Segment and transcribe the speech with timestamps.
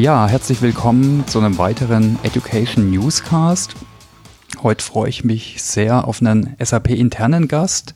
[0.00, 3.74] Ja, herzlich willkommen zu einem weiteren Education Newscast.
[4.62, 7.92] Heute freue ich mich sehr auf einen SAP-internen Gast,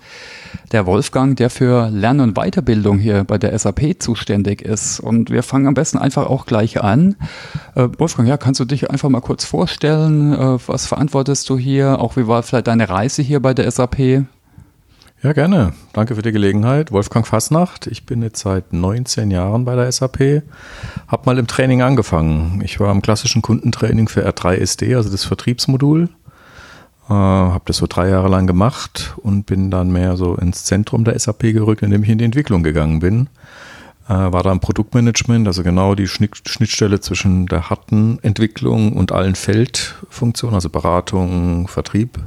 [0.71, 5.01] der Wolfgang, der für Lern- und Weiterbildung hier bei der SAP zuständig ist.
[5.01, 7.17] Und wir fangen am besten einfach auch gleich an.
[7.75, 10.35] Äh, Wolfgang, ja, kannst du dich einfach mal kurz vorstellen?
[10.35, 12.01] Äh, was verantwortest du hier?
[12.01, 14.27] Auch wie war vielleicht deine Reise hier bei der SAP?
[15.25, 15.73] Ja, gerne.
[15.95, 16.93] Danke für die Gelegenheit.
[16.93, 17.87] Wolfgang Fasnacht.
[17.87, 20.43] Ich bin jetzt seit 19 Jahren bei der SAP.
[21.09, 22.61] Hab mal im Training angefangen.
[22.63, 26.11] Ich war im klassischen Kundentraining für R3 SD, also das Vertriebsmodul.
[27.09, 31.05] Äh, habe das so drei Jahre lang gemacht und bin dann mehr so ins Zentrum
[31.05, 33.31] der SAP gerückt, indem ich in die Entwicklung gegangen bin.
[34.07, 39.37] Äh, war da im Produktmanagement, also genau die Schnittstelle zwischen der harten Entwicklung und allen
[39.37, 42.19] Feldfunktionen, also Beratung, Vertrieb.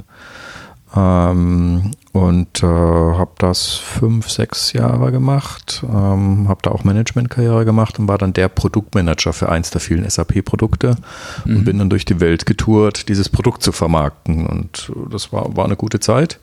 [0.96, 7.98] Ähm, und äh, habe das fünf, sechs Jahre gemacht, ähm, habe da auch Managementkarriere gemacht
[7.98, 10.96] und war dann der Produktmanager für eins der vielen SAP-Produkte
[11.44, 11.56] mhm.
[11.56, 14.46] und bin dann durch die Welt getourt, dieses Produkt zu vermarkten.
[14.46, 16.40] Und das war, war eine gute Zeit.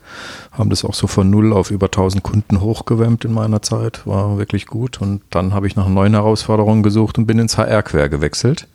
[0.52, 4.06] Haben das auch so von null auf über 1000 Kunden hochgewämmt in meiner Zeit.
[4.06, 5.00] War wirklich gut.
[5.02, 8.68] Und dann habe ich nach neuen Herausforderungen gesucht und bin ins HR-Quer gewechselt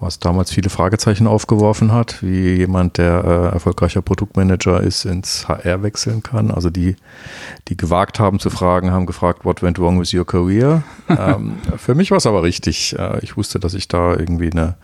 [0.00, 5.82] was damals viele Fragezeichen aufgeworfen hat, wie jemand, der äh, erfolgreicher Produktmanager ist, ins HR
[5.82, 6.50] wechseln kann.
[6.50, 6.96] Also die,
[7.68, 10.82] die gewagt haben zu fragen, haben gefragt, what went wrong with your career?
[11.08, 12.98] ähm, für mich war es aber richtig.
[12.98, 14.76] Äh, ich wusste, dass ich da irgendwie eine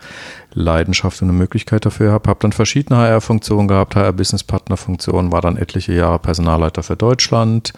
[0.57, 2.29] Leidenschaft und eine Möglichkeit dafür habe.
[2.29, 7.73] Habe dann verschiedene HR-Funktionen gehabt, HR-Business-Partner-Funktionen, war dann etliche Jahre Personalleiter für Deutschland,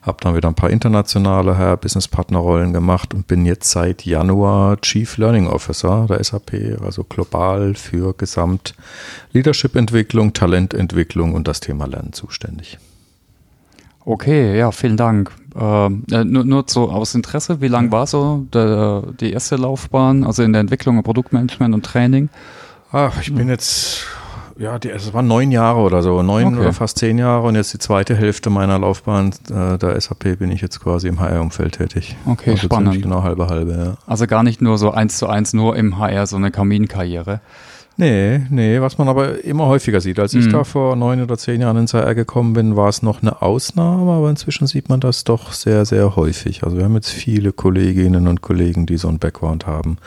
[0.00, 5.46] habe dann wieder ein paar internationale HR-Business-Partner-Rollen gemacht und bin jetzt seit Januar Chief Learning
[5.46, 8.74] Officer der SAP, also global für Gesamt
[9.32, 12.78] Leadership-Entwicklung, Talententwicklung und das Thema Lernen zuständig.
[14.04, 15.30] Okay, ja, vielen Dank.
[15.54, 20.42] Äh, nur, nur so aus Interesse, wie lang war so der, die erste Laufbahn, also
[20.42, 22.28] in der Entwicklung, Produktmanagement und Training?
[22.90, 24.06] Ach, ich bin jetzt
[24.58, 26.60] ja, die, es waren neun Jahre oder so, neun okay.
[26.60, 30.50] oder fast zehn Jahre und jetzt die zweite Hälfte meiner Laufbahn äh, der SAP bin
[30.50, 32.16] ich jetzt quasi im HR-Umfeld tätig.
[32.26, 33.02] Okay, also spannend.
[33.02, 33.94] Genau halbe halbe, ja.
[34.06, 37.40] Also gar nicht nur so eins zu eins, nur im HR, so eine Kaminkarriere.
[37.96, 40.18] Nee, nee, was man aber immer häufiger sieht.
[40.18, 40.52] Als ich mhm.
[40.52, 44.12] da vor neun oder zehn Jahren ins HR gekommen bin, war es noch eine Ausnahme,
[44.12, 46.62] aber inzwischen sieht man das doch sehr, sehr häufig.
[46.62, 49.98] Also wir haben jetzt viele Kolleginnen und Kollegen, die so einen Background haben,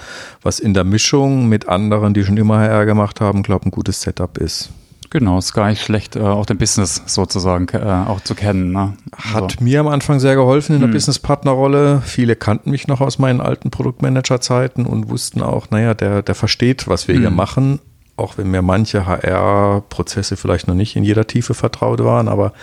[0.41, 3.71] was in der Mischung mit anderen, die schon immer HR gemacht haben, glaube ich, ein
[3.71, 4.71] gutes Setup ist.
[5.09, 8.71] Genau, ist gar nicht schlecht, äh, auch den Business sozusagen äh, auch zu kennen.
[8.71, 8.93] Ne?
[9.15, 9.63] Hat also.
[9.63, 10.93] mir am Anfang sehr geholfen in der hm.
[10.93, 12.01] Business-Partner-Rolle.
[12.03, 16.87] Viele kannten mich noch aus meinen alten Produktmanager-Zeiten und wussten auch, naja, der, der versteht,
[16.87, 17.21] was wir hm.
[17.21, 17.79] hier machen,
[18.17, 22.53] auch wenn mir manche HR-Prozesse vielleicht noch nicht in jeder Tiefe vertraut waren, aber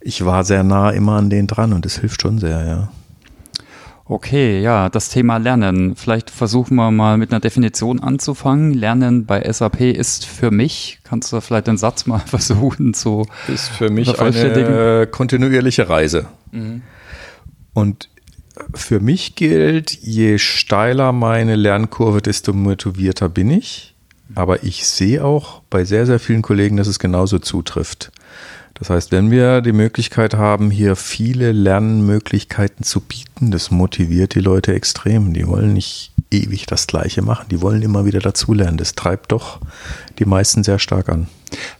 [0.00, 2.88] ich war sehr nah immer an denen dran und es hilft schon sehr, ja.
[4.12, 5.96] Okay, ja, das Thema Lernen.
[5.96, 8.74] Vielleicht versuchen wir mal mit einer Definition anzufangen.
[8.74, 13.70] Lernen bei SAP ist für mich, kannst du vielleicht den Satz mal versuchen zu Ist
[13.70, 16.26] für mich eine kontinuierliche Reise.
[16.50, 16.82] Mhm.
[17.72, 18.10] Und
[18.74, 23.94] für mich gilt, je steiler meine Lernkurve, desto motivierter bin ich.
[24.34, 28.12] Aber ich sehe auch bei sehr, sehr vielen Kollegen, dass es genauso zutrifft.
[28.82, 34.40] Das heißt, wenn wir die Möglichkeit haben, hier viele Lernmöglichkeiten zu bieten, das motiviert die
[34.40, 35.34] Leute extrem.
[35.34, 38.78] Die wollen nicht ewig das Gleiche machen, die wollen immer wieder dazulernen.
[38.78, 39.60] Das treibt doch
[40.18, 41.28] die meisten sehr stark an.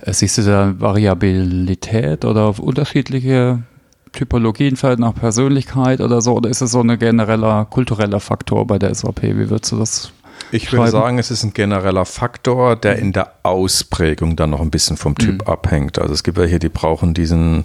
[0.03, 3.65] Äh, siehst du da Variabilität oder unterschiedliche
[4.13, 6.35] Typologien vielleicht nach Persönlichkeit oder so?
[6.35, 9.23] Oder ist es so ein genereller kultureller Faktor bei der SAP?
[9.23, 10.13] Wie würdest du das
[10.53, 14.71] ich würde sagen, es ist ein genereller Faktor, der in der Ausprägung dann noch ein
[14.71, 15.53] bisschen vom Typ mhm.
[15.53, 15.99] abhängt.
[15.99, 17.65] Also es gibt welche, die brauchen diesen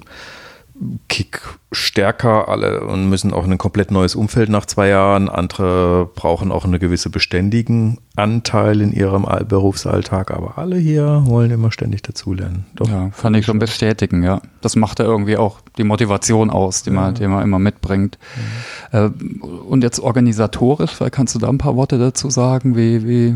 [1.09, 5.27] Kick stärker alle und müssen auch in ein komplett neues Umfeld nach zwei Jahren.
[5.27, 11.71] Andere brauchen auch eine gewisse beständigen Anteil in ihrem Berufsalltag, aber alle hier wollen immer
[11.71, 12.65] ständig dazulernen.
[12.75, 12.89] Doch.
[12.89, 14.41] Ja, kann ich schon bestätigen, ja.
[14.61, 16.95] Das macht ja irgendwie auch die Motivation aus, die, ja.
[16.95, 18.17] man, die man immer mitbringt.
[18.93, 19.05] Ja.
[19.05, 19.09] Äh,
[19.67, 22.75] und jetzt organisatorisch, vielleicht kannst du da ein paar Worte dazu sagen.
[22.75, 23.35] Wie, wie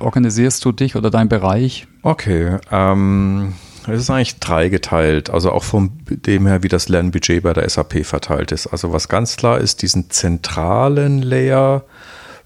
[0.00, 1.86] organisierst du dich oder dein Bereich?
[2.02, 3.52] Okay, ähm,
[3.92, 8.04] es ist eigentlich dreigeteilt, also auch von dem her, wie das Lernbudget bei der SAP
[8.04, 8.66] verteilt ist.
[8.66, 11.84] Also was ganz klar ist, diesen zentralen Layer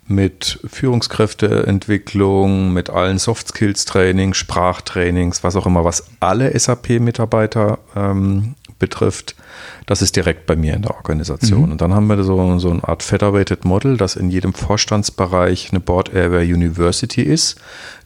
[0.06, 8.54] mit Führungskräfteentwicklung, mit allen Soft Skills Trainings, Sprachtrainings, was auch immer, was alle SAP-Mitarbeiter ähm,
[8.78, 9.34] betrifft,
[9.86, 11.66] das ist direkt bei mir in der Organisation.
[11.66, 11.72] Mhm.
[11.72, 15.80] Und dann haben wir so, so eine Art Federated Model, das in jedem Vorstandsbereich eine
[15.80, 17.56] Board Area University ist,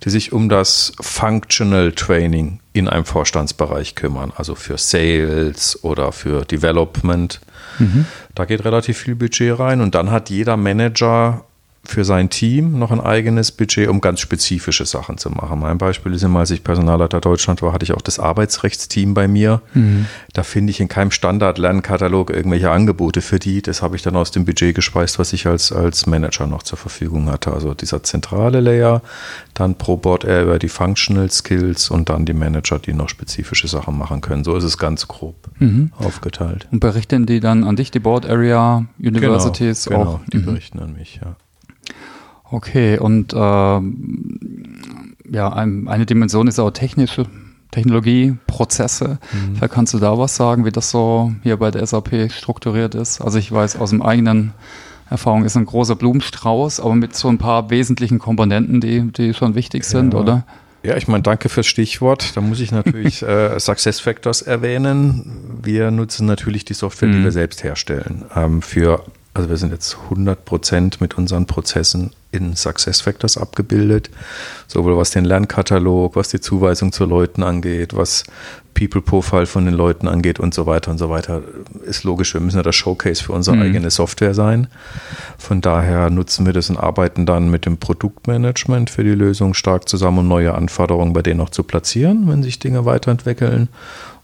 [0.04, 6.44] die sich um das Functional Training in einem Vorstandsbereich kümmern, also für Sales oder für
[6.44, 7.40] Development.
[7.78, 8.06] Mhm.
[8.34, 11.44] Da geht relativ viel Budget rein und dann hat jeder Manager
[11.90, 15.58] für sein Team noch ein eigenes Budget, um ganz spezifische Sachen zu machen.
[15.58, 19.26] Mein Beispiel ist immer, als ich Personalleiter Deutschland war, hatte ich auch das Arbeitsrechtsteam bei
[19.26, 19.62] mir.
[19.72, 20.06] Mhm.
[20.34, 23.62] Da finde ich in keinem Standard-Lernkatalog irgendwelche Angebote für die.
[23.62, 26.76] Das habe ich dann aus dem Budget gespeist, was ich als, als Manager noch zur
[26.76, 27.52] Verfügung hatte.
[27.52, 29.00] Also dieser zentrale Layer,
[29.54, 33.66] dann pro Board eher über die Functional Skills und dann die Manager, die noch spezifische
[33.66, 34.44] Sachen machen können.
[34.44, 35.90] So ist es ganz grob mhm.
[35.96, 36.68] aufgeteilt.
[36.70, 40.44] Und berichten die dann an dich, die Board Area Universities genau, genau, die mhm.
[40.44, 41.36] berichten an mich, ja.
[42.50, 43.82] Okay, und äh, ja,
[45.52, 47.26] ein, eine Dimension ist auch technische
[47.70, 49.18] Technologie, Prozesse.
[49.32, 49.56] Mhm.
[49.56, 53.20] Vielleicht kannst du da was sagen, wie das so hier bei der SAP strukturiert ist?
[53.20, 54.54] Also ich weiß aus dem eigenen
[55.10, 59.54] Erfahrung ist ein großer Blumenstrauß, aber mit so ein paar wesentlichen Komponenten, die, die schon
[59.54, 60.20] wichtig sind, ja.
[60.20, 60.44] oder?
[60.82, 62.36] Ja, ich meine, danke fürs Stichwort.
[62.36, 65.58] Da muss ich natürlich äh, Success Factors erwähnen.
[65.62, 67.12] Wir nutzen natürlich die Software, mhm.
[67.12, 69.04] die wir selbst herstellen, ähm, für
[69.34, 74.10] also wir sind jetzt 100 Prozent mit unseren Prozessen in SuccessFactors abgebildet,
[74.66, 78.24] sowohl was den Lernkatalog, was die Zuweisung zu Leuten angeht, was
[78.74, 81.42] People Profile von den Leuten angeht und so weiter und so weiter.
[81.84, 83.62] Ist logisch, wir müssen ja das Showcase für unsere mhm.
[83.62, 84.68] eigene Software sein.
[85.36, 89.88] Von daher nutzen wir das und arbeiten dann mit dem Produktmanagement für die Lösung stark
[89.88, 93.68] zusammen, um neue Anforderungen bei denen auch zu platzieren, wenn sich Dinge weiterentwickeln.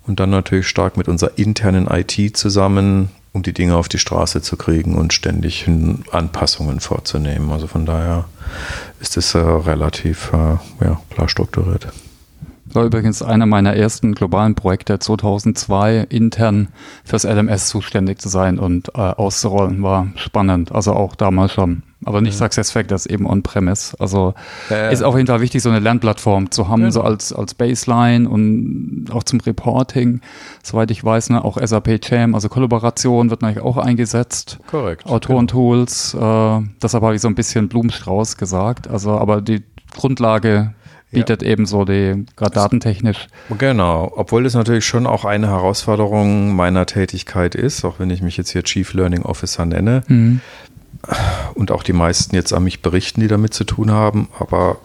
[0.06, 4.41] Und dann natürlich stark mit unserer internen IT zusammen, um die Dinge auf die Straße
[4.41, 5.69] zu kriegen und ständig
[6.13, 7.51] Anpassungen vorzunehmen.
[7.51, 8.25] Also von daher
[9.01, 11.89] ist es äh, relativ äh, ja, klar strukturiert.
[12.67, 16.69] War übrigens einer meiner ersten globalen Projekte 2002 intern
[17.05, 19.83] fürs LMS zuständig zu sein und äh, auszurollen.
[19.83, 20.73] War spannend.
[20.73, 22.47] Also auch damals schon aber nicht ja.
[22.47, 23.97] SuccessFactors, eben on-premise.
[23.99, 24.35] Also
[24.71, 26.93] ja, ist auf jeden Fall wichtig, so eine Lernplattform zu haben, genau.
[26.93, 30.21] so als, als Baseline und auch zum Reporting.
[30.62, 34.59] Soweit ich weiß, ne, auch SAP Jam, also Kollaboration wird natürlich auch eingesetzt.
[34.67, 35.06] Korrekt.
[35.06, 36.59] Autorentools, genau.
[36.61, 38.89] äh, deshalb habe ich so ein bisschen Blumenstrauß gesagt.
[38.89, 39.62] Also, aber die
[39.95, 40.75] Grundlage
[41.15, 41.49] bietet ja.
[41.49, 43.29] eben so die, gerade datentechnisch.
[43.56, 48.37] Genau, obwohl das natürlich schon auch eine Herausforderung meiner Tätigkeit ist, auch wenn ich mich
[48.37, 50.03] jetzt hier Chief Learning Officer nenne.
[50.09, 50.41] Mhm
[51.55, 54.79] und auch die meisten jetzt an mich berichten, die damit zu tun haben, aber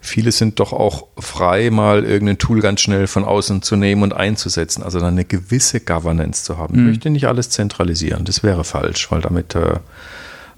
[0.00, 4.14] viele sind doch auch frei, mal irgendein Tool ganz schnell von außen zu nehmen und
[4.14, 4.82] einzusetzen.
[4.82, 6.74] Also dann eine gewisse Governance zu haben.
[6.74, 6.86] Ich mhm.
[6.88, 9.78] möchte nicht alles zentralisieren, das wäre falsch, weil damit äh,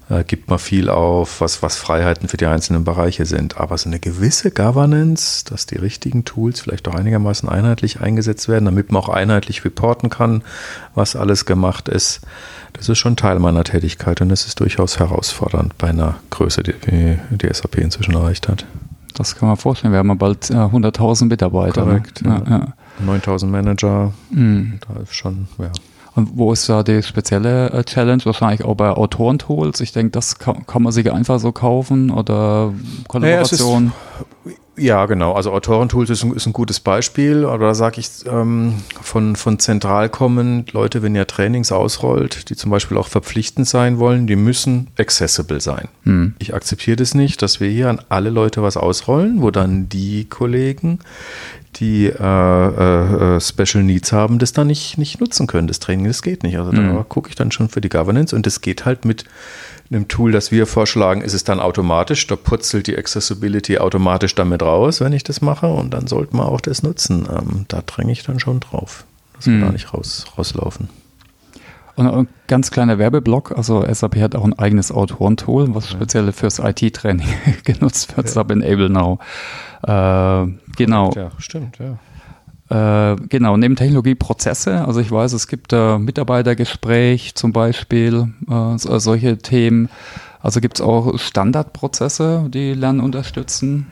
[0.09, 3.57] äh, gibt man viel auf, was, was Freiheiten für die einzelnen Bereiche sind.
[3.57, 8.65] Aber so eine gewisse Governance, dass die richtigen Tools vielleicht auch einigermaßen einheitlich eingesetzt werden,
[8.65, 10.43] damit man auch einheitlich reporten kann,
[10.95, 12.21] was alles gemacht ist
[12.73, 16.73] das ist schon Teil meiner Tätigkeit und es ist durchaus herausfordernd bei einer Größe, die
[17.31, 18.65] die SAP inzwischen erreicht hat.
[19.13, 19.93] Das kann man vorstellen.
[19.93, 21.85] Wir haben ja bald äh, 100.000 Mitarbeiter.
[21.85, 21.91] Ne?
[21.91, 22.23] Korrekt.
[22.25, 22.73] Ja, ja.
[23.05, 24.13] 9.000 Manager.
[24.31, 24.79] Mhm.
[24.87, 25.71] Da ist schon, ja.
[26.15, 28.23] Und wo ist da die spezielle äh, Challenge?
[28.25, 29.81] Wahrscheinlich auch bei Autorentools.
[29.81, 32.73] Ich denke, das kann, kann, man sich einfach so kaufen oder
[33.07, 33.93] Kollaboration.
[34.45, 35.33] Naja, ja, genau.
[35.33, 37.45] Also Autorentools ist ein, ist ein gutes Beispiel.
[37.45, 42.55] Oder da sage ich ähm, von, von zentral kommend, Leute, wenn ihr Trainings ausrollt, die
[42.55, 45.89] zum Beispiel auch verpflichtend sein wollen, die müssen accessible sein.
[46.03, 46.33] Hm.
[46.39, 50.25] Ich akzeptiere das nicht, dass wir hier an alle Leute was ausrollen, wo dann die
[50.25, 50.99] Kollegen,
[51.75, 55.67] die äh, äh, äh Special Needs haben, das dann nicht, nicht nutzen können.
[55.67, 56.57] Das Training, das geht nicht.
[56.57, 56.95] Also hm.
[56.95, 59.25] da gucke ich dann schon für die Governance und das geht halt mit
[59.93, 62.25] einem Tool, das wir vorschlagen, ist es dann automatisch.
[62.27, 65.67] Da putzelt die Accessibility automatisch damit raus, wenn ich das mache.
[65.67, 67.27] Und dann sollte man auch das nutzen.
[67.29, 69.61] Ähm, da dränge ich dann schon drauf, dass wir hm.
[69.61, 70.89] da nicht raus, rauslaufen.
[71.95, 76.57] Und ein ganz kleiner Werbeblock, also SAP hat auch ein eigenes Autorentool, was speziell fürs
[76.57, 77.27] IT-Training
[77.65, 78.33] genutzt wird, ja.
[78.33, 79.19] SAP Enable Now.
[79.83, 81.11] Äh, genau.
[81.15, 81.99] Ja, stimmt, ja.
[82.73, 84.85] Äh, genau, neben Technologie Prozesse.
[84.85, 89.89] Also ich weiß, es gibt äh, Mitarbeitergespräch zum Beispiel, äh, solche Themen.
[90.41, 93.87] Also gibt es auch Standardprozesse, die Lernen unterstützen?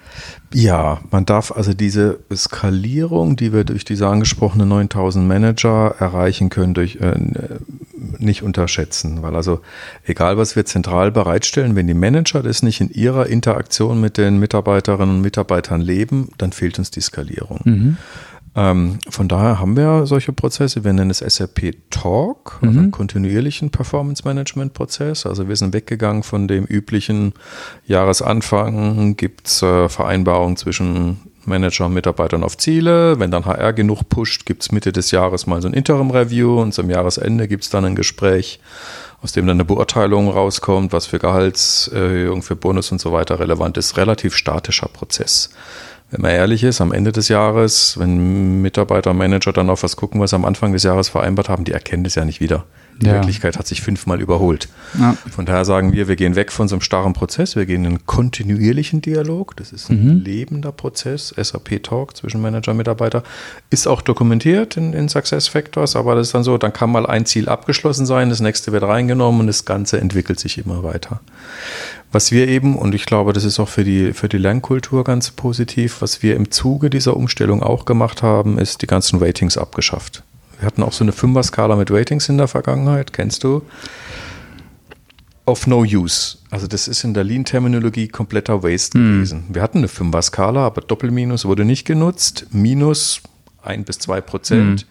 [0.53, 6.73] Ja, man darf also diese Skalierung, die wir durch diese angesprochenen 9000 Manager erreichen können,
[6.73, 7.13] durch, äh,
[8.17, 9.21] nicht unterschätzen.
[9.21, 9.61] Weil also
[10.03, 14.37] egal, was wir zentral bereitstellen, wenn die Manager das nicht in ihrer Interaktion mit den
[14.39, 17.61] Mitarbeiterinnen und Mitarbeitern leben, dann fehlt uns die Skalierung.
[17.63, 17.97] Mhm.
[18.53, 20.83] Ähm, von daher haben wir solche Prozesse.
[20.83, 25.25] Wir nennen es SAP Talk, also einen kontinuierlichen Performance Management Prozess.
[25.25, 27.33] Also wir sind weggegangen von dem üblichen
[27.87, 33.19] Jahresanfang, gibt es äh, Vereinbarungen zwischen Manager und Mitarbeitern auf Ziele.
[33.19, 36.73] Wenn dann HR genug pusht, gibt es Mitte des Jahres mal so ein Interim-Review und
[36.73, 38.59] zum Jahresende gibt es dann ein Gespräch,
[39.21, 43.77] aus dem dann eine Beurteilung rauskommt, was für Gehaltserhöhung, für Bonus und so weiter relevant
[43.77, 43.97] ist.
[43.97, 45.51] Relativ statischer Prozess
[46.11, 50.19] wenn man ehrlich ist, am Ende des Jahres, wenn Mitarbeiter, Manager dann auf was gucken,
[50.19, 52.65] was sie am Anfang des Jahres vereinbart haben, die erkennen das ja nicht wieder.
[52.99, 53.13] Die Ja.
[53.13, 54.67] Wirklichkeit hat sich fünfmal überholt.
[54.99, 55.15] Ja.
[55.29, 57.91] Von daher sagen wir, wir gehen weg von so einem starren Prozess, wir gehen in
[57.91, 59.55] einen kontinuierlichen Dialog.
[59.55, 63.23] Das ist ein lebender Prozess, SAP Talk zwischen Manager und Mitarbeiter.
[63.69, 67.05] Ist auch dokumentiert in, in Success Factors, aber das ist dann so, dann kann mal
[67.05, 71.21] ein Ziel abgeschlossen sein, das nächste wird reingenommen und das Ganze entwickelt sich immer weiter.
[72.11, 75.31] Was wir eben, und ich glaube, das ist auch für die, für die Lernkultur ganz
[75.31, 80.23] positiv, was wir im Zuge dieser Umstellung auch gemacht haben, ist die ganzen Ratings abgeschafft.
[80.61, 83.63] Wir hatten auch so eine Fünfer-Skala mit Ratings in der Vergangenheit, kennst du?
[85.47, 86.37] Of no use.
[86.51, 89.45] Also das ist in der Lean-Terminologie kompletter Waste gewesen.
[89.49, 92.45] Wir hatten eine Fünfer-Skala, aber Doppelminus wurde nicht genutzt.
[92.51, 93.21] Minus
[93.63, 94.85] ein bis zwei Prozent.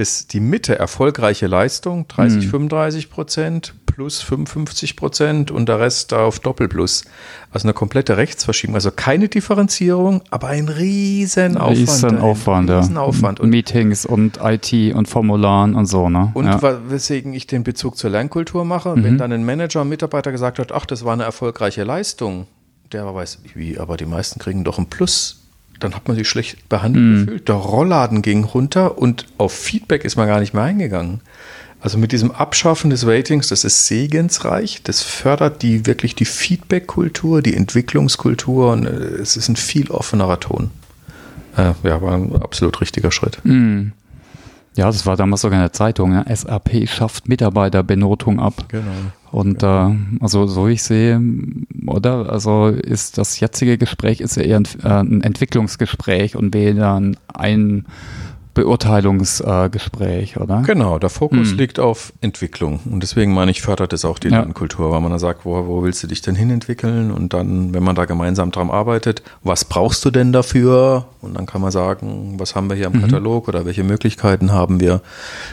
[0.00, 6.24] Das, die Mitte erfolgreiche Leistung, 30, 35 Prozent plus 55 Prozent und der Rest da
[6.24, 7.04] auf Doppelplus.
[7.52, 8.76] Also eine komplette Rechtsverschiebung.
[8.76, 11.78] Also keine Differenzierung, aber ein riesen Aufwand.
[11.78, 12.78] Riesen Ein Aufwand, ja.
[12.78, 13.40] riesen Aufwand.
[13.40, 16.30] Und Meetings und IT und Formularen und so, ne?
[16.32, 16.80] und ja.
[16.88, 20.72] weswegen ich den Bezug zur Lernkultur mache, wenn dann ein Manager, ein Mitarbeiter gesagt hat,
[20.72, 22.46] ach, das war eine erfolgreiche Leistung,
[22.92, 25.39] der weiß, wie, aber die meisten kriegen doch ein Plus,
[25.80, 27.48] dann hat man sich schlecht behandelt gefühlt.
[27.48, 31.20] Der Rollladen ging runter und auf Feedback ist man gar nicht mehr eingegangen.
[31.80, 37.40] Also mit diesem Abschaffen des Ratings, das ist segensreich, das fördert die wirklich die Feedback-Kultur,
[37.40, 40.70] die Entwicklungskultur und äh, es ist ein viel offenerer Ton.
[41.56, 43.38] Äh, ja, war ein absolut richtiger Schritt.
[43.44, 43.92] Mhm.
[44.76, 46.10] Ja, das war damals sogar in der Zeitung.
[46.10, 46.24] Ne?
[46.32, 48.66] SAP schafft Mitarbeiterbenotung ab.
[48.68, 48.84] Genau.
[49.30, 51.20] Und äh, also so ich sehe,
[51.86, 52.30] oder?
[52.30, 57.16] Also ist das jetzige Gespräch ist ja eher ein, äh, ein Entwicklungsgespräch und weniger ein,
[57.32, 57.86] ein
[58.54, 60.62] Beurteilungsgespräch, äh, oder?
[60.62, 61.58] Genau, der Fokus Hm.
[61.58, 62.80] liegt auf Entwicklung.
[62.90, 64.38] Und deswegen meine ich, fördert es auch die Ja.
[64.40, 67.10] Lernkultur, weil man dann sagt, wo, wo willst du dich denn hinentwickeln?
[67.10, 71.06] Und dann, wenn man da gemeinsam dran arbeitet, was brauchst du denn dafür?
[71.20, 73.00] Und dann kann man sagen, was haben wir hier im Mhm.
[73.02, 75.00] Katalog oder welche Möglichkeiten haben wir?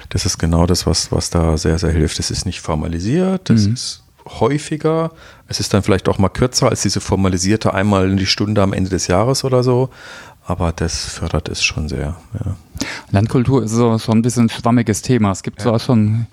[0.09, 2.19] Das ist genau das, was, was da sehr, sehr hilft.
[2.19, 3.73] Es ist nicht formalisiert, es Mhm.
[3.73, 4.03] ist
[4.39, 5.11] häufiger.
[5.47, 8.73] Es ist dann vielleicht auch mal kürzer als diese formalisierte einmal in die Stunde am
[8.73, 9.89] Ende des Jahres oder so.
[10.45, 12.15] Aber das fördert es schon sehr.
[12.33, 12.55] Ja.
[13.11, 15.31] Landkultur ist so schon ein bisschen ein schwammiges Thema.
[15.31, 16.27] Es gibt zwar schon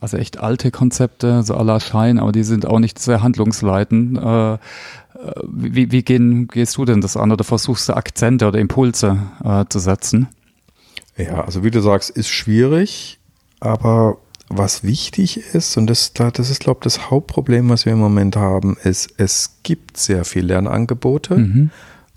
[0.00, 4.18] also echt alte Konzepte, so aller Schein, aber die sind auch nicht sehr handlungsleitend.
[4.18, 4.58] Äh, äh,
[5.46, 9.64] wie wie gehen, gehst du denn das an oder versuchst du Akzente oder Impulse äh,
[9.68, 10.28] zu setzen?
[11.16, 13.18] Ja, also wie du sagst, ist schwierig,
[13.60, 14.16] aber
[14.48, 17.98] was wichtig ist, und das, da- das ist, glaube ich, das Hauptproblem, was wir im
[17.98, 21.70] Moment haben, ist, es gibt sehr viel Lernangebote, Mhm.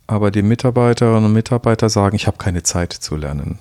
[0.07, 3.59] aber die Mitarbeiterinnen und Mitarbeiter sagen, ich habe keine Zeit zu lernen.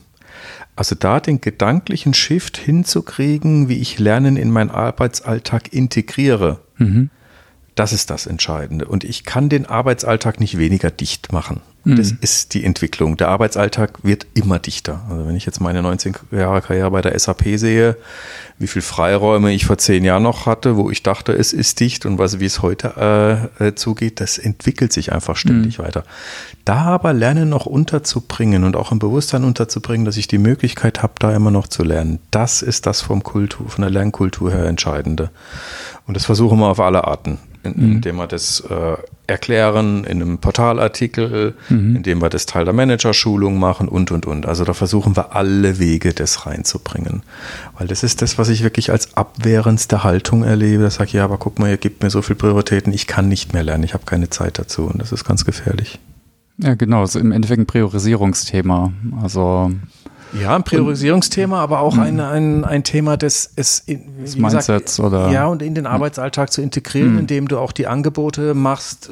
[0.76, 7.10] Also da den gedanklichen Shift hinzukriegen, wie ich Lernen in meinen Arbeitsalltag integriere, Mhm.
[7.76, 8.86] das ist das Entscheidende.
[8.86, 11.60] Und ich kann den Arbeitsalltag nicht weniger dicht machen.
[11.84, 13.16] Das ist die Entwicklung.
[13.16, 15.02] Der Arbeitsalltag wird immer dichter.
[15.10, 17.96] Also wenn ich jetzt meine 19 Jahre Karriere bei der SAP sehe,
[18.58, 22.06] wie viel Freiräume ich vor zehn Jahren noch hatte, wo ich dachte, es ist dicht
[22.06, 26.04] und was, wie es heute äh, äh, zugeht, das entwickelt sich einfach ständig weiter.
[26.64, 31.14] Da aber Lernen noch unterzubringen und auch im Bewusstsein unterzubringen, dass ich die Möglichkeit habe,
[31.18, 35.30] da immer noch zu lernen, das ist das vom Kultur, von der Lernkultur her Entscheidende.
[36.06, 40.38] Und das versuchen wir auf alle Arten, in, indem wir das äh, erklären in einem
[40.38, 41.54] Portalartikel,
[41.96, 44.46] indem wir das Teil der Managerschulung machen und, und, und.
[44.46, 47.22] Also da versuchen wir alle Wege, das reinzubringen.
[47.78, 50.82] Weil das ist das, was ich wirklich als abwehrendste Haltung erlebe.
[50.82, 53.28] Da sage ich, ja, aber guck mal, ihr gebt mir so viele Prioritäten, ich kann
[53.28, 54.84] nicht mehr lernen, ich habe keine Zeit dazu.
[54.84, 55.98] Und das ist ganz gefährlich.
[56.58, 58.92] Ja, genau, also im Endeffekt ein Priorisierungsthema.
[59.20, 59.72] Also
[60.40, 64.68] Ja, ein Priorisierungsthema, aber auch ein, ein, ein Thema, das es in, Des wie gesagt,
[64.68, 69.10] Mindsets oder- ja und in den Arbeitsalltag zu integrieren, indem du auch die Angebote machst.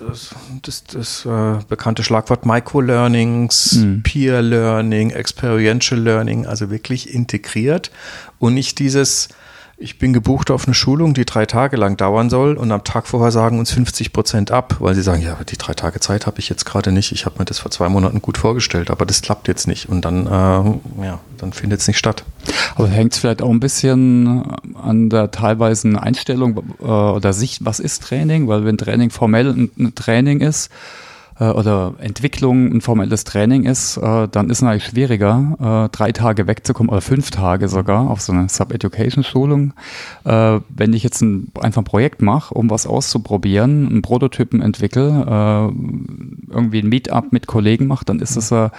[0.63, 7.91] Das, das äh, bekannte Schlagwort Microlearnings, Peer Learning, Experiential Learning, also wirklich integriert
[8.39, 9.29] und nicht dieses
[9.83, 13.07] ich bin gebucht auf eine Schulung, die drei Tage lang dauern soll und am Tag
[13.09, 16.39] vorher sagen uns 50 Prozent ab, weil sie sagen, ja, die drei Tage Zeit habe
[16.39, 17.13] ich jetzt gerade nicht.
[17.13, 20.05] Ich habe mir das vor zwei Monaten gut vorgestellt, aber das klappt jetzt nicht und
[20.05, 22.25] dann, äh, ja, dann findet es nicht statt.
[22.77, 24.43] Aber hängt es vielleicht auch ein bisschen
[24.75, 28.49] an der teilweisen Einstellung äh, oder Sicht, was ist Training?
[28.49, 30.71] Weil wenn Training formell ein Training ist
[31.43, 36.13] äh, oder Entwicklung ein formelles Training ist, äh, dann ist es eigentlich schwieriger, äh, drei
[36.13, 39.73] Tage wegzukommen oder fünf Tage sogar auf so eine Sub-Education-Schulung.
[40.25, 45.09] Äh, wenn ich jetzt ein, einfach ein Projekt mache, um was auszuprobieren, einen Prototypen entwickle,
[45.09, 48.71] äh, irgendwie ein Meetup mit Kollegen mache, dann ist es äh,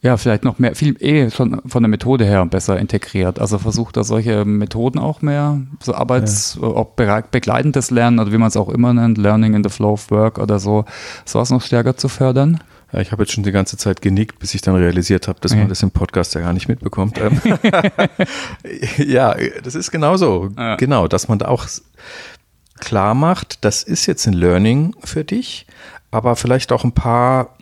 [0.00, 3.40] ja, vielleicht noch mehr, viel eh schon von der Methode her besser integriert.
[3.40, 8.38] Also versucht da solche Methoden auch mehr, so Arbeits-, ob bere- begleitendes Lernen oder wie
[8.38, 10.84] man es auch immer nennt, Learning in the Flow of Work oder so,
[11.24, 12.60] sowas noch stärker zu fördern.
[12.92, 15.54] Ja, ich habe jetzt schon die ganze Zeit genickt, bis ich dann realisiert habe, dass
[15.54, 17.18] man das im Podcast ja gar nicht mitbekommt.
[17.20, 17.40] Ähm,
[18.98, 20.50] ja, das ist genauso.
[20.56, 20.76] Ja.
[20.76, 21.66] Genau, dass man da auch
[22.78, 25.66] klar macht, das ist jetzt ein Learning für dich,
[26.10, 27.57] aber vielleicht auch ein paar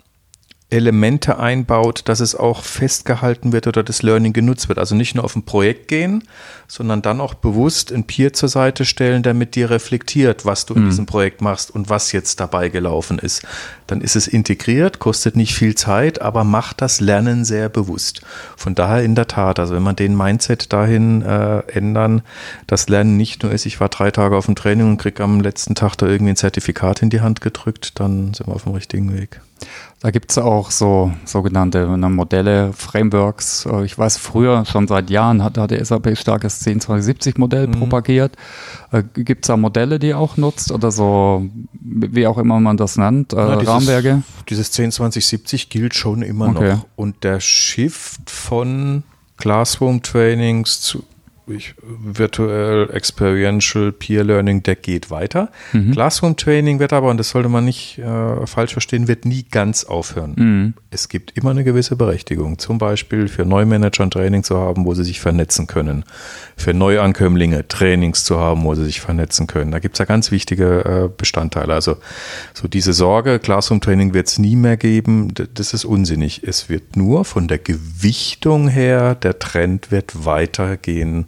[0.69, 4.79] Elemente einbaut, dass es auch festgehalten wird oder das Learning genutzt wird.
[4.79, 6.23] Also nicht nur auf ein Projekt gehen,
[6.67, 10.73] sondern dann auch bewusst ein Peer zur Seite stellen, der mit dir reflektiert, was du
[10.73, 10.89] in mhm.
[10.89, 13.43] diesem Projekt machst und was jetzt dabei gelaufen ist.
[13.87, 18.21] Dann ist es integriert, kostet nicht viel Zeit, aber macht das Lernen sehr bewusst.
[18.57, 22.21] Von daher in der Tat, also wenn man den Mindset dahin äh, ändern,
[22.67, 25.39] dass Lernen nicht nur ist, ich war drei Tage auf dem Training und krieg am
[25.39, 28.73] letzten Tag da irgendwie ein Zertifikat in die Hand gedrückt, dann sind wir auf dem
[28.73, 29.39] richtigen Weg.
[29.99, 33.65] Da gibt es auch so sogenannte Modelle, Frameworks.
[33.65, 35.79] Äh, ich weiß, früher, schon seit Jahren, hat, hat der
[36.57, 37.71] SAP starkes 102070-Modell mhm.
[37.71, 38.35] propagiert.
[38.91, 42.77] Äh, gibt es da Modelle, die ihr auch nutzt oder so, wie auch immer man
[42.77, 44.23] das nennt, äh, ja, Rahmenwerke?
[44.49, 46.73] Dieses 102070 gilt schon immer okay.
[46.73, 46.85] noch.
[46.95, 49.03] Und der Shift von
[49.37, 51.03] Classroom-Trainings zu
[51.49, 55.49] ich, virtuell, experiential, Peer Learning, der geht weiter.
[55.73, 55.91] Mhm.
[55.91, 59.83] Classroom Training wird aber, und das sollte man nicht äh, falsch verstehen, wird nie ganz
[59.83, 60.33] aufhören.
[60.37, 60.73] Mhm.
[60.89, 62.59] Es gibt immer eine gewisse Berechtigung.
[62.59, 66.03] Zum Beispiel für Neumanager ein Training zu haben, wo sie sich vernetzen können.
[66.55, 69.71] Für Neuankömmlinge Trainings zu haben, wo sie sich vernetzen können.
[69.71, 71.73] Da gibt es ja ganz wichtige äh, Bestandteile.
[71.73, 71.97] Also
[72.53, 76.43] so diese Sorge, Classroom Training wird es nie mehr geben, das ist unsinnig.
[76.43, 81.27] Es wird nur von der Gewichtung her, der Trend wird weitergehen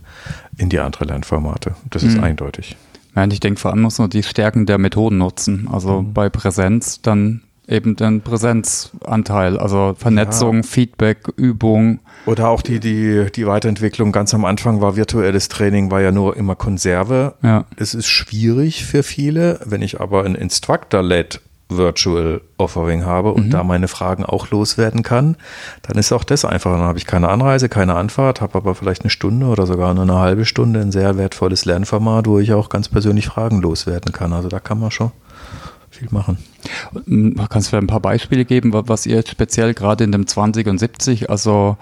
[0.58, 1.76] in die andere Lernformate.
[1.90, 2.24] Das ist mhm.
[2.24, 2.78] eindeutig.
[3.16, 5.68] Ja, und ich denke, vor allem muss man die Stärken der Methoden nutzen.
[5.72, 6.14] Also mhm.
[6.14, 10.64] bei Präsenz dann eben den Präsenzanteil, also Vernetzung, ja.
[10.64, 12.00] Feedback, Übung.
[12.26, 16.36] Oder auch die, die, die Weiterentwicklung ganz am Anfang war virtuelles Training, war ja nur
[16.36, 17.36] immer Konserve.
[17.44, 17.66] Ja.
[17.78, 19.60] Es ist schwierig für viele.
[19.66, 23.50] Wenn ich aber ein Instructor-led Virtual Offering habe und mhm.
[23.52, 25.38] da meine Fragen auch loswerden kann,
[25.84, 26.72] dann ist auch das einfach.
[26.72, 30.04] Dann habe ich keine Anreise, keine Anfahrt, habe aber vielleicht eine Stunde oder sogar nur
[30.04, 34.34] eine halbe Stunde ein sehr wertvolles Lernformat, wo ich auch ganz persönlich Fragen loswerden kann.
[34.34, 35.12] Also da kann man schon
[35.90, 36.38] viel machen.
[37.50, 40.78] Kannst du ein paar Beispiele geben, was ihr jetzt speziell gerade in dem 20 und
[40.78, 41.78] 70, also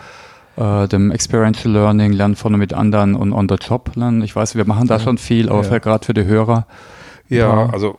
[0.57, 4.21] äh, dem Experiential Learning, Lernen von und mit anderen und on the job lernen?
[4.21, 5.77] Ich weiß, wir machen da schon viel, aber ja.
[5.79, 6.65] gerade für die Hörer.
[7.29, 7.97] Ja, also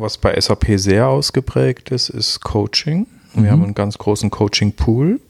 [0.00, 3.06] was bei SAP sehr ausgeprägt ist, ist Coaching.
[3.34, 3.50] Wir mhm.
[3.50, 5.20] haben einen ganz großen Coaching-Pool,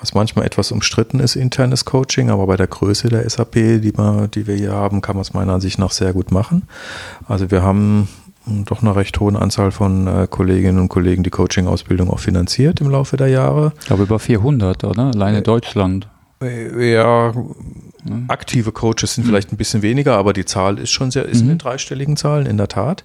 [0.00, 4.28] was manchmal etwas umstritten ist, internes Coaching, aber bei der Größe der SAP, die wir,
[4.28, 6.62] die wir hier haben, kann man es meiner Ansicht nach sehr gut machen.
[7.26, 8.08] Also wir haben
[8.46, 12.90] doch eine recht hohe Anzahl von äh, Kolleginnen und Kollegen die Coaching-Ausbildung auch finanziert im
[12.90, 13.72] Laufe der Jahre.
[13.80, 15.06] Ich glaube über 400, oder?
[15.06, 16.08] Alleine äh, Deutschland.
[16.40, 17.32] Äh, ja,
[18.28, 19.28] aktive Coaches sind mhm.
[19.30, 21.52] vielleicht ein bisschen weniger, aber die Zahl ist schon sehr, ist mhm.
[21.52, 23.04] in dreistelligen Zahlen, in der Tat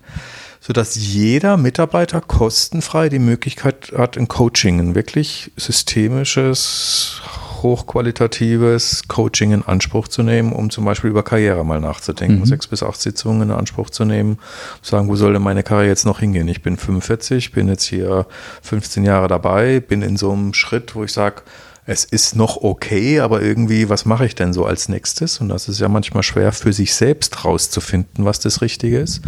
[0.62, 7.20] sodass jeder Mitarbeiter kostenfrei die Möglichkeit hat, ein Coaching, ein wirklich systemisches,
[7.64, 12.46] hochqualitatives Coaching in Anspruch zu nehmen, um zum Beispiel über Karriere mal nachzudenken, mhm.
[12.46, 14.38] sechs bis acht Sitzungen in Anspruch zu nehmen,
[14.84, 16.48] sagen, wo soll denn meine Karriere jetzt noch hingehen?
[16.48, 18.28] Ich bin 45, bin jetzt hier
[18.62, 21.42] 15 Jahre dabei, bin in so einem Schritt, wo ich sage,
[21.86, 25.42] es ist noch okay, aber irgendwie, was mache ich denn so als nächstes?
[25.42, 29.22] Und das ist ja manchmal schwer für sich selbst rauszufinden, was das Richtige ist.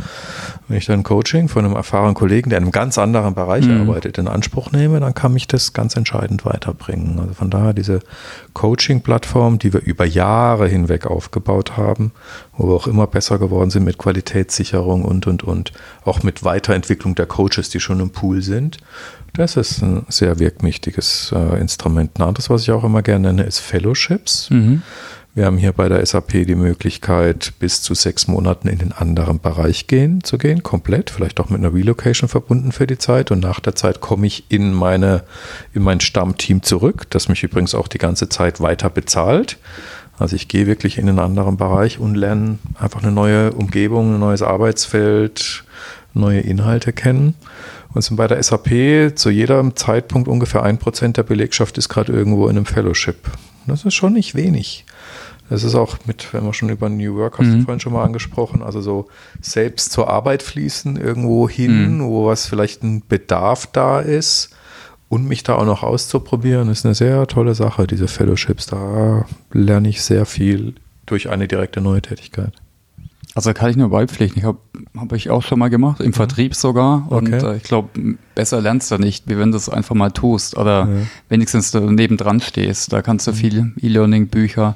[0.68, 3.82] Wenn ich dann Coaching von einem erfahrenen Kollegen, der in einem ganz anderen Bereich mhm.
[3.82, 7.20] arbeitet, in Anspruch nehme, dann kann mich das ganz entscheidend weiterbringen.
[7.20, 8.02] Also von daher diese
[8.54, 12.12] Coaching-Plattform, die wir über Jahre hinweg aufgebaut haben,
[12.56, 15.74] wo wir auch immer besser geworden sind mit Qualitätssicherung und, und, und,
[16.06, 18.78] auch mit Weiterentwicklung der Coaches, die schon im Pool sind
[19.34, 22.19] das ist ein sehr wirkmächtiges äh, Instrument.
[22.19, 24.50] Ein anderes, was ich auch immer gerne nenne, ist Fellowships.
[24.50, 24.84] Mhm.
[25.36, 29.39] Wir haben hier bei der SAP die Möglichkeit, bis zu sechs Monaten in den anderen
[29.39, 33.32] Bereich gehen, zu gehen, komplett, vielleicht auch mit einer Relocation verbunden für die Zeit.
[33.32, 35.24] Und nach der Zeit komme ich in meine,
[35.74, 39.58] in mein Stammteam zurück, das mich übrigens auch die ganze Zeit weiter bezahlt.
[40.19, 44.19] Also ich gehe wirklich in einen anderen Bereich und lerne einfach eine neue Umgebung, ein
[44.19, 45.63] neues Arbeitsfeld,
[46.13, 47.34] neue Inhalte kennen.
[47.93, 52.12] Und sind bei der SAP zu jedem Zeitpunkt ungefähr ein Prozent der Belegschaft ist gerade
[52.12, 53.29] irgendwo in einem Fellowship.
[53.67, 54.86] Das ist schon nicht wenig.
[55.49, 57.60] Das ist auch mit, wenn wir schon über New Work, hast mhm.
[57.60, 59.08] du vorhin schon mal angesprochen, also so
[59.41, 62.06] selbst zur Arbeit fließen, irgendwo hin, mhm.
[62.06, 64.56] wo was vielleicht ein Bedarf da ist
[65.10, 68.65] und mich da auch noch auszuprobieren, ist eine sehr tolle Sache, diese Fellowships.
[68.65, 70.73] Da lerne ich sehr viel
[71.06, 72.53] durch eine direkte neue Tätigkeit.
[73.36, 74.39] Also kann ich nur beipflichten.
[74.39, 74.60] Ich habe
[74.96, 76.13] hab ich auch schon mal gemacht, im mhm.
[76.13, 77.12] Vertrieb sogar.
[77.12, 77.54] Und okay.
[77.54, 77.89] äh, ich glaube,
[78.36, 81.08] besser lernst du nicht, wie wenn du es einfach mal tust oder ja.
[81.30, 82.93] wenigstens du nebendran stehst.
[82.93, 83.36] Da kannst du mhm.
[83.36, 84.76] viel E-Learning-Bücher,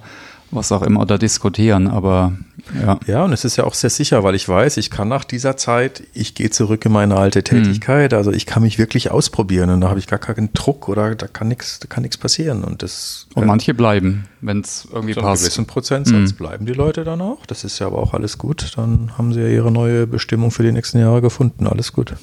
[0.50, 1.88] was auch immer, oder diskutieren.
[1.88, 2.34] Aber
[2.82, 2.99] Ja.
[3.08, 5.58] ja, und es ist ja auch sehr sicher, weil ich weiß, ich kann nach dieser
[5.58, 8.17] Zeit, ich gehe zurück in meine alte Tätigkeit, mhm.
[8.17, 11.27] also ich kann mich wirklich ausprobieren und da habe ich gar keinen Druck oder da
[11.27, 12.63] kann nichts, da kann nichts passieren.
[12.63, 15.23] Und das und manche bleiben, wenn es irgendwie zu passt.
[15.23, 16.36] Zu einem gewissen Prozentsatz mhm.
[16.36, 17.45] bleiben die Leute dann auch.
[17.45, 18.73] Das ist ja aber auch alles gut.
[18.75, 21.67] Dann haben sie ja ihre neue Bestimmung für die nächsten Jahre gefunden.
[21.67, 22.15] Alles gut.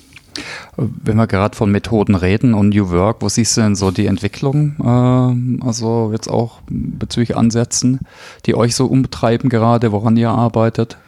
[0.77, 4.07] Wenn wir gerade von Methoden reden und New Work, wo siehst du denn so die
[4.07, 8.01] Entwicklung, äh, also jetzt auch bezüglich Ansätzen,
[8.47, 10.99] die euch so umtreiben gerade, woran ihr arbeitet?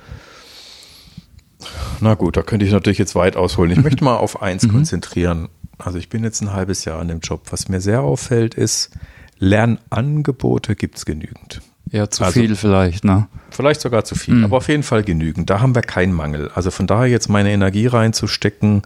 [2.01, 3.73] Na gut, da könnte ich natürlich jetzt weit ausholen.
[3.73, 4.73] Ich möchte mal auf eins mhm.
[4.73, 5.49] konzentrieren.
[5.79, 7.43] Also ich bin jetzt ein halbes Jahr an dem Job.
[7.51, 8.91] Was mir sehr auffällt, ist,
[9.39, 11.61] Lernangebote gibt es genügend.
[11.97, 13.27] Ja, zu also, viel vielleicht, ne?
[13.51, 14.45] Vielleicht sogar zu viel, mhm.
[14.45, 15.49] aber auf jeden Fall genügend.
[15.49, 16.51] Da haben wir keinen Mangel.
[16.55, 18.83] Also von daher jetzt meine Energie reinzustecken,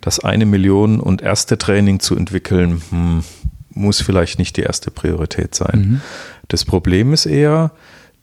[0.00, 3.24] das eine Million und erste Training zu entwickeln, hm,
[3.70, 5.80] muss vielleicht nicht die erste Priorität sein.
[5.80, 6.00] Mhm.
[6.46, 7.72] Das Problem ist eher,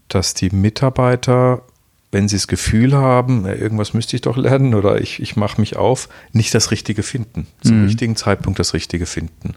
[0.08, 1.64] dass die Mitarbeiter,
[2.12, 5.76] wenn sie das Gefühl haben, irgendwas müsste ich doch lernen oder ich, ich mache mich
[5.76, 7.86] auf, nicht das Richtige finden, zum mhm.
[7.86, 9.54] richtigen Zeitpunkt das Richtige finden.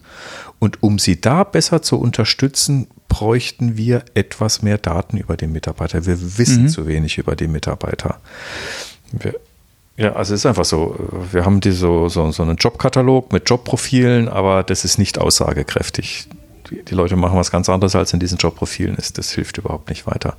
[0.58, 6.06] Und um sie da besser zu unterstützen, bräuchten wir etwas mehr Daten über den Mitarbeiter.
[6.06, 6.68] Wir wissen mhm.
[6.68, 8.20] zu wenig über den Mitarbeiter.
[9.12, 9.34] Wir,
[9.96, 10.96] ja, also es ist einfach so.
[11.30, 16.28] Wir haben die so, so, so einen Jobkatalog mit Jobprofilen, aber das ist nicht aussagekräftig.
[16.70, 19.18] Die, die Leute machen was ganz anderes, als in diesen Jobprofilen ist.
[19.18, 20.36] Das hilft überhaupt nicht weiter.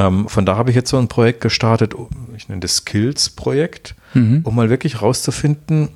[0.00, 1.94] Ähm, von da habe ich jetzt so ein Projekt gestartet,
[2.36, 4.40] ich nenne das Skills-Projekt, mhm.
[4.44, 5.88] um mal wirklich rauszufinden,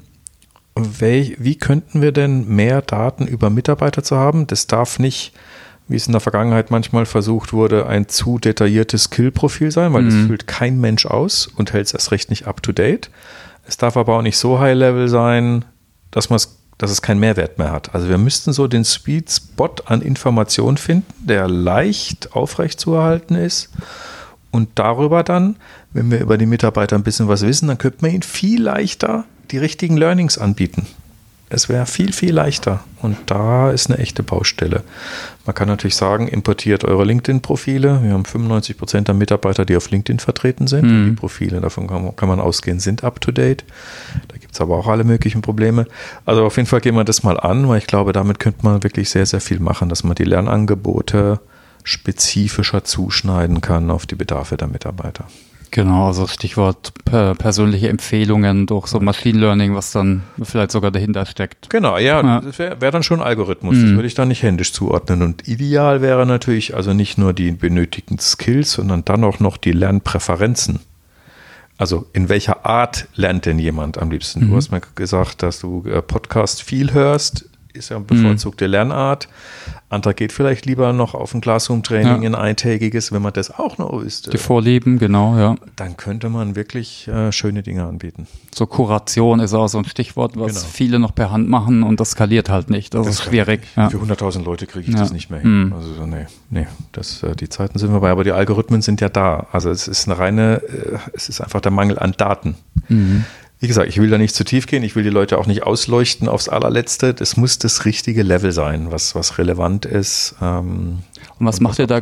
[0.76, 4.48] wie könnten wir denn mehr Daten über Mitarbeiter zu haben?
[4.48, 5.32] Das darf nicht
[5.86, 10.08] wie es in der Vergangenheit manchmal versucht wurde, ein zu detailliertes Skill-Profil sein, weil mhm.
[10.08, 13.10] das füllt kein Mensch aus und hält es erst recht nicht up-to-date.
[13.66, 15.64] Es darf aber auch nicht so high-level sein,
[16.10, 16.30] dass,
[16.78, 17.94] dass es keinen Mehrwert mehr hat.
[17.94, 23.34] Also wir müssten so den Sweet Spot an Informationen finden, der leicht aufrecht zu erhalten
[23.34, 23.70] ist.
[24.50, 25.56] Und darüber dann,
[25.92, 29.24] wenn wir über die Mitarbeiter ein bisschen was wissen, dann könnte man ihnen viel leichter
[29.50, 30.86] die richtigen Learnings anbieten.
[31.54, 32.84] Es wäre viel, viel leichter.
[33.00, 34.82] Und da ist eine echte Baustelle.
[35.46, 38.00] Man kann natürlich sagen, importiert eure LinkedIn-Profile.
[38.02, 40.84] Wir haben 95 Prozent der Mitarbeiter, die auf LinkedIn vertreten sind.
[40.84, 41.10] Mhm.
[41.10, 43.64] Die Profile, davon kann man, kann man ausgehen, sind up-to-date.
[44.28, 45.86] Da gibt es aber auch alle möglichen Probleme.
[46.24, 48.82] Also auf jeden Fall gehen wir das mal an, weil ich glaube, damit könnte man
[48.82, 51.40] wirklich sehr, sehr viel machen, dass man die Lernangebote
[51.84, 55.26] spezifischer zuschneiden kann auf die Bedarfe der Mitarbeiter.
[55.74, 61.68] Genau, also Stichwort persönliche Empfehlungen durch so Machine Learning, was dann vielleicht sogar dahinter steckt.
[61.68, 62.40] Genau, ja, ja.
[62.40, 63.74] das wäre wär dann schon Algorithmus.
[63.74, 63.82] Mhm.
[63.82, 65.22] Das würde ich dann nicht händisch zuordnen.
[65.22, 69.72] Und ideal wäre natürlich also nicht nur die benötigten Skills, sondern dann auch noch die
[69.72, 70.78] Lernpräferenzen.
[71.76, 74.44] Also in welcher Art lernt denn jemand am liebsten?
[74.44, 74.50] Mhm.
[74.50, 78.72] Du hast mir gesagt, dass du äh, Podcast viel hörst ist ja eine bevorzugte mhm.
[78.72, 79.28] Lernart.
[79.90, 82.26] Anderer geht vielleicht lieber noch auf ein Classroom-Training ja.
[82.26, 84.32] in eintägiges, wenn man das auch noch ist.
[84.32, 85.54] Die Vorlieben, genau, ja.
[85.76, 88.26] Dann könnte man wirklich äh, schöne Dinge anbieten.
[88.52, 90.66] So Kuration ist auch so ein Stichwort, was genau.
[90.66, 92.94] viele noch per Hand machen und das skaliert halt nicht.
[92.94, 93.62] Das, das ist schwierig.
[93.76, 93.90] Ja.
[93.90, 95.00] Für 100.000 Leute kriege ich ja.
[95.00, 95.66] das nicht mehr hin.
[95.66, 95.72] Mhm.
[95.72, 99.46] Also nee, nee, das, äh, die Zeiten sind vorbei, aber die Algorithmen sind ja da.
[99.52, 102.56] Also es ist eine reine, äh, es ist einfach der Mangel an Daten.
[102.88, 103.24] Mhm.
[103.64, 105.62] Wie gesagt, ich will da nicht zu tief gehen, ich will die Leute auch nicht
[105.62, 107.14] ausleuchten aufs allerletzte.
[107.14, 110.34] Das muss das richtige Level sein, was, was relevant ist.
[110.42, 110.98] Ähm,
[111.38, 112.00] und was und macht was ihr da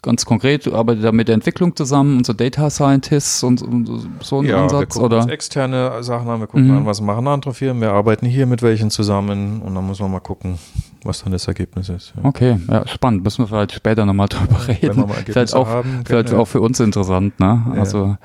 [0.00, 0.66] ganz konkret?
[0.66, 4.62] Arbeitet da mit der Entwicklung zusammen und so Data Scientists und, und so ein ja,
[4.62, 4.80] Ansatz?
[4.80, 5.28] Wir gucken oder?
[5.30, 6.78] externe Sachen an, wir gucken mhm.
[6.78, 10.10] an, was machen andere Firmen, wir arbeiten hier mit welchen zusammen und dann muss man
[10.10, 10.58] mal gucken,
[11.02, 12.14] was dann das Ergebnis ist.
[12.16, 12.24] Ja.
[12.24, 13.24] Okay, ja, spannend.
[13.24, 15.04] Müssen wir vielleicht später nochmal drüber reden.
[15.26, 17.62] vielleicht auch, haben, vielleicht auch für uns interessant, ne?
[17.76, 18.16] Also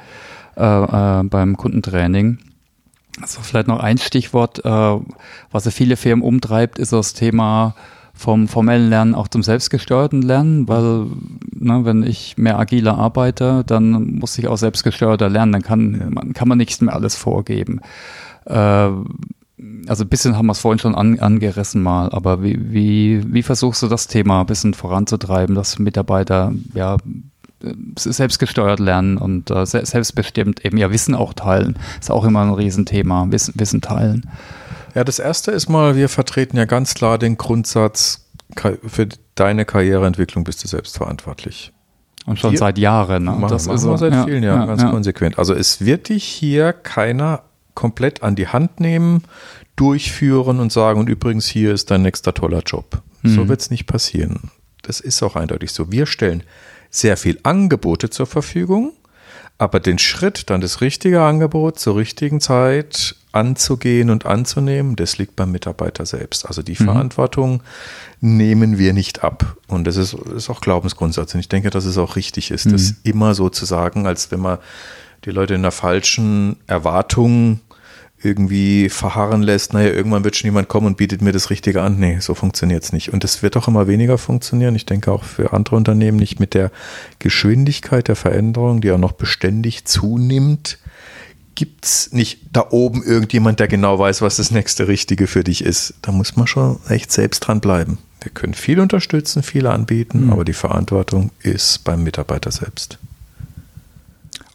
[0.56, 2.38] äh, äh, beim Kundentraining.
[3.22, 4.98] Also vielleicht noch ein Stichwort, äh,
[5.52, 7.76] was ja viele Firmen umtreibt, ist das Thema
[8.14, 11.06] vom formellen Lernen auch zum selbstgesteuerten Lernen, weil
[11.54, 16.34] ne, wenn ich mehr agiler arbeite, dann muss ich auch selbstgesteuerter lernen, dann kann, man,
[16.34, 17.80] kann man nicht mehr alles vorgeben.
[18.46, 18.90] Äh,
[19.88, 23.44] also ein bisschen haben wir es vorhin schon an, angerissen mal, aber wie, wie, wie
[23.44, 26.98] versuchst du das Thema ein bisschen voranzutreiben, dass Mitarbeiter ja
[27.98, 31.78] selbstgesteuert lernen und äh, selbstbestimmt eben ja Wissen auch teilen.
[32.00, 34.30] Ist auch immer ein Riesenthema, Wissen, Wissen teilen.
[34.96, 40.44] Ja, das erste ist mal, wir vertreten ja ganz klar den Grundsatz, für deine Karriereentwicklung
[40.44, 41.72] bist du selbst verantwortlich.
[42.26, 43.24] Und schon hier, seit Jahren.
[43.24, 43.32] Ne?
[43.32, 44.90] Machen, das machen ist wir seit ja, vielen Jahren ja, ganz ja.
[44.90, 45.38] konsequent.
[45.38, 47.44] Also es wird dich hier keiner
[47.76, 49.24] komplett an die Hand nehmen,
[49.76, 53.02] durchführen und sagen, und übrigens hier ist dein nächster toller Job.
[53.22, 53.30] Mhm.
[53.30, 54.52] So wird es nicht passieren.
[54.82, 55.92] Das ist auch eindeutig so.
[55.92, 56.44] Wir stellen
[56.90, 58.94] sehr viel Angebote zur Verfügung,
[59.58, 65.36] aber den Schritt, dann das richtige Angebot zur richtigen Zeit anzugehen und anzunehmen, das liegt
[65.36, 66.48] beim Mitarbeiter selbst.
[66.48, 66.86] Also die mhm.
[66.86, 67.64] Verantwortung
[68.22, 69.58] nehmen wir nicht ab.
[69.68, 71.34] Und das ist, ist auch Glaubensgrundsatz.
[71.34, 72.72] Und ich denke, dass es auch richtig ist, mhm.
[72.72, 74.58] das immer so zu sagen, als wenn man
[75.26, 77.60] die Leute in einer falschen Erwartung
[78.22, 82.00] irgendwie verharren lässt, naja, irgendwann wird schon jemand kommen und bietet mir das Richtige an.
[82.00, 83.14] Nee, so funktioniert es nicht.
[83.14, 84.76] Und es wird auch immer weniger funktionieren.
[84.76, 86.72] Ich denke auch für andere Unternehmen nicht mit der
[87.20, 90.80] Geschwindigkeit der Veränderung, die auch noch beständig zunimmt,
[91.56, 95.64] gibt es nicht da oben irgendjemand, der genau weiß, was das nächste Richtige für dich
[95.64, 95.94] ist.
[96.02, 97.98] Da muss man schon echt selbst dran bleiben.
[98.22, 100.34] Wir können viel unterstützen, viel anbieten, mhm.
[100.34, 102.98] aber die Verantwortung ist beim Mitarbeiter selbst.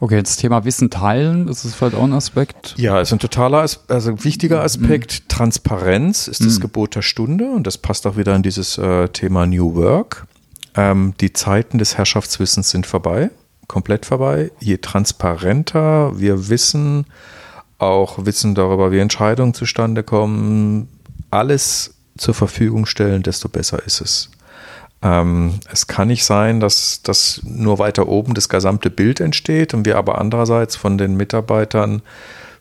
[0.04, 2.74] Okay, das Thema Wissen teilen, das ist vielleicht auch ein Aspekt.
[2.76, 5.22] Ja, ist ein totaler, also wichtiger Aspekt.
[5.22, 5.28] Mhm.
[5.28, 6.60] Transparenz ist das mhm.
[6.60, 10.26] Gebot der Stunde und das passt auch wieder an dieses äh, Thema New Work.
[10.76, 13.30] Ähm, die Zeiten des Herrschaftswissens sind vorbei,
[13.66, 14.50] komplett vorbei.
[14.60, 17.06] Je transparenter wir wissen,
[17.78, 20.86] auch wissen darüber, wie Entscheidungen zustande kommen,
[21.30, 24.28] alles zur Verfügung stellen, desto besser ist es.
[25.04, 29.84] Ähm, es kann nicht sein, dass, dass nur weiter oben das gesamte Bild entsteht und
[29.84, 32.02] wir aber andererseits von den Mitarbeitern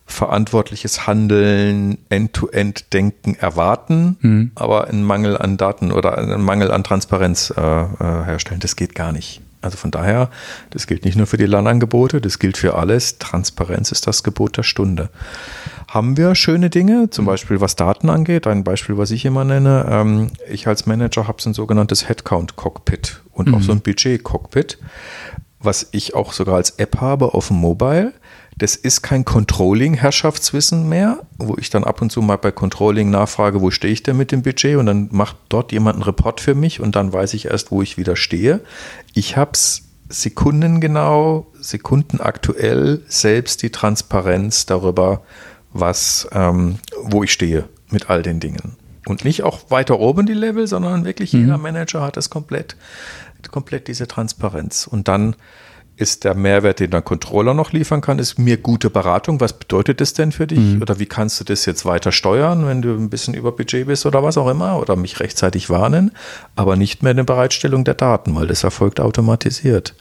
[0.06, 4.50] verantwortliches Handeln, End-to-End-Denken erwarten, mhm.
[4.54, 8.60] aber einen Mangel an Daten oder einen Mangel an Transparenz äh, äh, herstellen.
[8.60, 9.40] Das geht gar nicht.
[9.62, 10.28] Also von daher,
[10.68, 13.16] das gilt nicht nur für die Lernangebote, das gilt für alles.
[13.16, 15.08] Transparenz ist das Gebot der Stunde
[15.94, 18.48] haben wir schöne Dinge, zum Beispiel was Daten angeht.
[18.48, 19.86] Ein Beispiel, was ich immer nenne.
[19.88, 23.54] Ähm, ich als Manager habe so ein sogenanntes Headcount-Cockpit und mhm.
[23.54, 24.78] auch so ein Budget-Cockpit,
[25.60, 28.12] was ich auch sogar als App habe auf dem Mobile.
[28.58, 33.60] Das ist kein Controlling-Herrschaftswissen mehr, wo ich dann ab und zu mal bei Controlling nachfrage,
[33.60, 36.56] wo stehe ich denn mit dem Budget und dann macht dort jemand einen Report für
[36.56, 38.60] mich und dann weiß ich erst, wo ich wieder stehe.
[39.12, 45.22] Ich habe es sekundengenau, sekundenaktuell selbst die Transparenz darüber,
[45.74, 48.76] was, ähm, wo ich stehe mit all den Dingen.
[49.06, 51.40] Und nicht auch weiter oben die Level, sondern wirklich mhm.
[51.40, 52.76] jeder Manager hat das komplett,
[53.50, 54.86] komplett diese Transparenz.
[54.86, 55.36] Und dann
[55.96, 59.40] ist der Mehrwert, den der Controller noch liefern kann, ist mir gute Beratung.
[59.40, 60.58] Was bedeutet das denn für dich?
[60.58, 60.82] Mhm.
[60.82, 64.04] Oder wie kannst du das jetzt weiter steuern, wenn du ein bisschen über Budget bist
[64.06, 64.80] oder was auch immer?
[64.80, 66.10] Oder mich rechtzeitig warnen,
[66.56, 69.94] aber nicht mehr eine Bereitstellung der Daten, weil das erfolgt automatisiert.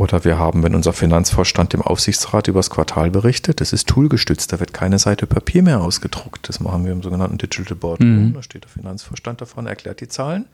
[0.00, 4.50] Oder wir haben, wenn unser Finanzvorstand dem Aufsichtsrat über das Quartal berichtet, das ist toolgestützt,
[4.50, 6.48] da wird keine Seite Papier mehr ausgedruckt.
[6.48, 8.00] Das machen wir im sogenannten Digital Board.
[8.00, 8.32] Mhm.
[8.32, 10.46] Da steht der Finanzvorstand davon, erklärt die Zahlen.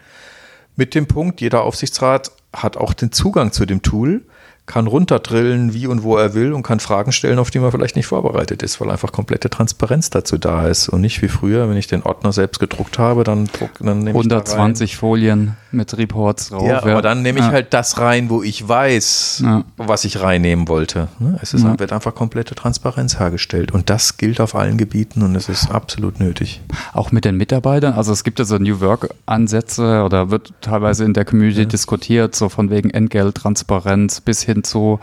[0.75, 4.23] Mit dem Punkt, jeder Aufsichtsrat hat auch den Zugang zu dem Tool
[4.67, 7.95] kann runterdrillen, wie und wo er will und kann Fragen stellen, auf die man vielleicht
[7.95, 11.77] nicht vorbereitet ist, weil einfach komplette Transparenz dazu da ist und nicht wie früher, wenn
[11.77, 16.49] ich den Ordner selbst gedruckt habe, dann, druck, dann nehme 120 ich Folien mit Reports
[16.49, 16.63] drauf.
[16.67, 16.93] Ja, ja.
[16.93, 17.53] aber dann nehme ich ja.
[17.53, 19.65] halt das rein, wo ich weiß, ja.
[19.77, 21.09] was ich reinnehmen wollte.
[21.21, 21.39] Ne?
[21.41, 25.49] Es ist, wird einfach komplette Transparenz hergestellt und das gilt auf allen Gebieten und es
[25.49, 26.61] ist absolut nötig.
[26.93, 31.05] Auch mit den Mitarbeitern, also es gibt ja so New Work Ansätze oder wird teilweise
[31.05, 35.01] in der Community diskutiert, so von wegen Entgelttransparenz bis hin hinzu,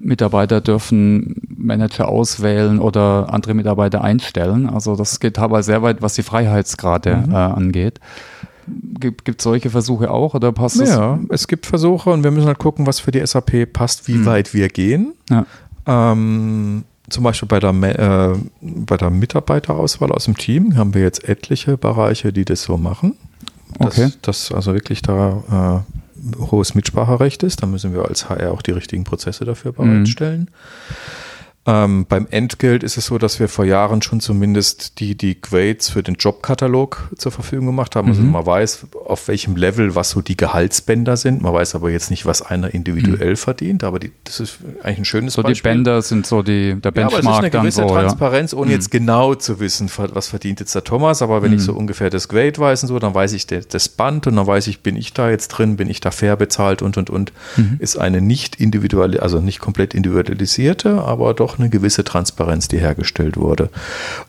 [0.00, 4.68] Mitarbeiter dürfen Manager auswählen oder andere Mitarbeiter einstellen.
[4.68, 7.32] Also das geht aber sehr weit, was die Freiheitsgrade mhm.
[7.32, 8.00] äh, angeht.
[9.00, 10.90] Gibt es solche Versuche auch oder passt das?
[10.90, 14.16] Ja, es gibt Versuche und wir müssen halt gucken, was für die SAP passt, wie
[14.16, 14.26] mhm.
[14.26, 15.14] weit wir gehen.
[15.30, 15.46] Ja.
[15.86, 21.26] Ähm, zum Beispiel bei der, äh, bei der Mitarbeiterauswahl aus dem Team haben wir jetzt
[21.26, 23.14] etliche Bereiche, die das so machen.
[23.78, 24.12] Das, okay.
[24.20, 25.97] Das also wirklich da äh,
[26.38, 27.62] hohes Mitspracherecht ist.
[27.62, 30.40] Da müssen wir als HR auch die richtigen Prozesse dafür bereitstellen.
[30.42, 30.48] Mhm.
[31.68, 35.90] Ähm, beim Entgelt ist es so, dass wir vor Jahren schon zumindest die, die Grades
[35.90, 38.08] für den Jobkatalog zur Verfügung gemacht haben.
[38.08, 38.34] Also mhm.
[38.34, 41.42] Also man weiß, auf welchem Level, was so die Gehaltsbänder sind.
[41.42, 43.36] Man weiß aber jetzt nicht, was einer individuell mhm.
[43.36, 43.84] verdient.
[43.84, 45.56] Aber die, das ist eigentlich ein schönes so Beispiel.
[45.56, 47.12] So die Bänder sind so die, der Benchmark.
[47.12, 48.72] Ja, aber es ist eine gewisse so, Transparenz, ohne mhm.
[48.72, 51.20] jetzt genau zu wissen, was verdient jetzt der Thomas.
[51.20, 51.80] Aber wenn ich so mhm.
[51.80, 54.80] ungefähr das Grade weiß und so, dann weiß ich das Band und dann weiß ich,
[54.80, 57.34] bin ich da jetzt drin, bin ich da fair bezahlt und, und, und.
[57.56, 57.76] Mhm.
[57.78, 63.36] Ist eine nicht individuelle, also nicht komplett individualisierte, aber doch eine gewisse Transparenz, die hergestellt
[63.36, 63.70] wurde.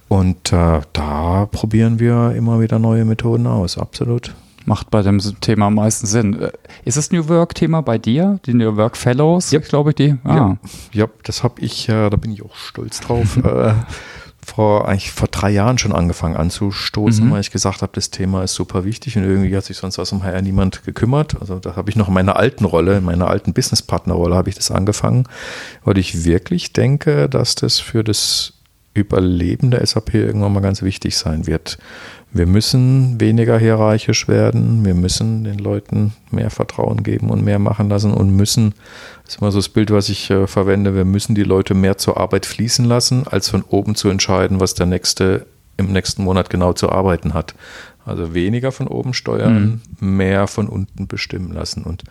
[0.07, 4.33] Und äh, da probieren wir immer wieder neue Methoden aus, absolut.
[4.65, 6.47] Macht bei dem Thema am meisten Sinn.
[6.85, 8.39] Ist das New Work-Thema bei dir?
[8.45, 9.67] Die New Work Fellows, yep.
[9.67, 10.15] glaube ich, die?
[10.23, 10.35] Ah.
[10.35, 10.57] Ja,
[10.91, 13.37] ja das habe ich, äh, da bin ich auch stolz drauf.
[13.43, 13.73] äh,
[14.45, 17.31] vor, eigentlich vor drei Jahren schon angefangen anzustoßen, mhm.
[17.31, 20.09] weil ich gesagt habe, das Thema ist super wichtig und irgendwie hat sich sonst aus
[20.09, 21.39] dem HR niemand gekümmert.
[21.39, 24.55] Also da habe ich noch in meiner alten Rolle, in meiner alten Businesspartner-Rolle habe ich
[24.55, 25.25] das angefangen,
[25.83, 28.53] weil ich wirklich denke, dass das für das
[28.93, 31.77] Überleben der SAP irgendwann mal ganz wichtig sein wird.
[32.31, 37.89] Wir müssen weniger hierarchisch werden, wir müssen den Leuten mehr Vertrauen geben und mehr machen
[37.89, 38.73] lassen und müssen,
[39.23, 41.97] das ist immer so das Bild, was ich äh, verwende, wir müssen die Leute mehr
[41.97, 45.47] zur Arbeit fließen lassen, als von oben zu entscheiden, was der nächste
[45.77, 47.55] im nächsten Monat genau zu arbeiten hat.
[48.09, 50.17] Also weniger von oben steuern, mhm.
[50.17, 51.83] mehr von unten bestimmen lassen.
[51.83, 52.03] Und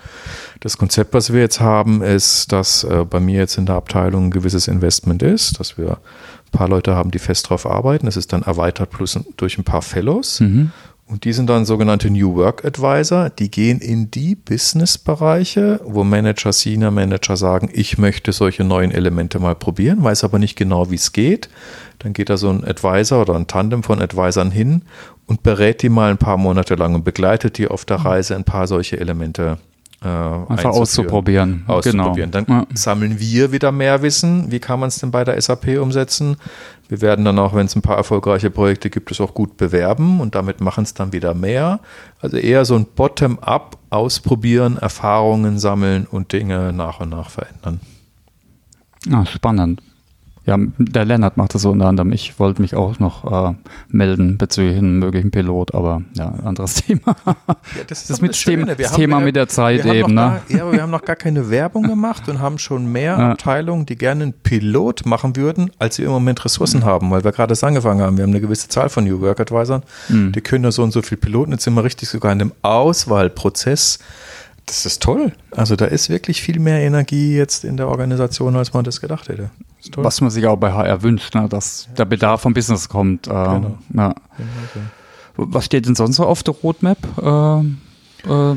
[0.60, 4.26] das Konzept, was wir jetzt haben, ist, dass äh, bei mir jetzt in der Abteilung
[4.26, 8.06] ein gewisses Investment ist, dass wir ein paar Leute haben, die fest drauf arbeiten.
[8.06, 10.40] Das ist dann erweitert plus durch ein paar Fellows.
[10.40, 10.70] Mhm.
[11.08, 13.30] Und die sind dann sogenannte New Work Advisor.
[13.30, 19.38] Die gehen in die Business-Bereiche, wo Manager, Senior Manager sagen, ich möchte solche neuen Elemente
[19.38, 21.48] mal probieren, weiß aber nicht genau, wie es geht.
[21.98, 24.82] Dann geht da so ein Advisor oder ein Tandem von Advisern hin
[25.28, 28.44] und berät die mal ein paar Monate lang und begleitet die auf der Reise ein
[28.44, 29.58] paar solche Elemente
[30.02, 31.64] äh, Einfach auszuprobieren.
[31.66, 32.30] auszuprobieren.
[32.30, 32.46] Genau.
[32.46, 32.76] Dann ja.
[32.76, 34.50] sammeln wir wieder mehr Wissen.
[34.50, 36.36] Wie kann man es denn bei der SAP umsetzen?
[36.88, 40.20] Wir werden dann auch, wenn es ein paar erfolgreiche Projekte gibt, es auch gut bewerben
[40.20, 41.80] und damit machen es dann wieder mehr.
[42.20, 47.80] Also eher so ein Bottom-up ausprobieren, Erfahrungen sammeln und Dinge nach und nach verändern.
[49.12, 49.82] Ah, spannend.
[50.48, 52.10] Ja, der Lennart macht das so unter anderem.
[52.10, 53.54] Ich wollte mich auch noch äh,
[53.90, 57.16] melden bezüglich einem möglichen Pilot, aber ja, anderes Thema.
[57.26, 57.34] Ja,
[57.86, 60.14] das ist das, mit Thema, das Thema mit der Zeit eben.
[60.14, 60.14] Ne?
[60.14, 63.32] Gar, ja, aber wir haben noch gar keine Werbung gemacht und haben schon mehr ja.
[63.32, 66.86] Abteilungen, die gerne einen Pilot machen würden, als wir im Moment Ressourcen mhm.
[66.86, 68.16] haben, weil wir gerade das angefangen haben.
[68.16, 69.82] Wir haben eine gewisse Zahl von New Work Advisern.
[70.08, 70.32] Mhm.
[70.32, 71.52] Die können da so und so viele Piloten.
[71.52, 73.98] Jetzt sind wir richtig sogar in dem Auswahlprozess
[74.68, 75.32] das ist toll.
[75.50, 79.28] Also da ist wirklich viel mehr Energie jetzt in der Organisation, als man das gedacht
[79.28, 79.50] hätte.
[79.96, 81.48] Was man sich auch bei HR wünscht, ne?
[81.48, 81.94] dass ja.
[81.94, 83.26] der Bedarf vom Business kommt.
[83.26, 83.78] Äh, genau.
[83.94, 84.14] ja.
[84.36, 84.86] Genau
[85.38, 88.56] was steht denn sonst so auf der Roadmap, äh, äh,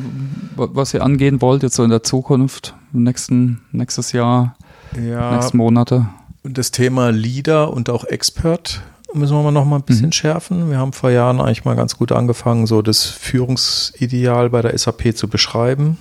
[0.55, 4.55] was ihr angehen wollt jetzt so in der Zukunft, nächsten, nächstes Jahr,
[4.99, 6.07] ja, nächsten Monate?
[6.43, 8.81] Das Thema Leader und auch Expert
[9.13, 10.13] müssen wir mal noch mal ein bisschen mhm.
[10.13, 10.69] schärfen.
[10.69, 15.15] Wir haben vor Jahren eigentlich mal ganz gut angefangen, so das Führungsideal bei der SAP
[15.15, 15.97] zu beschreiben.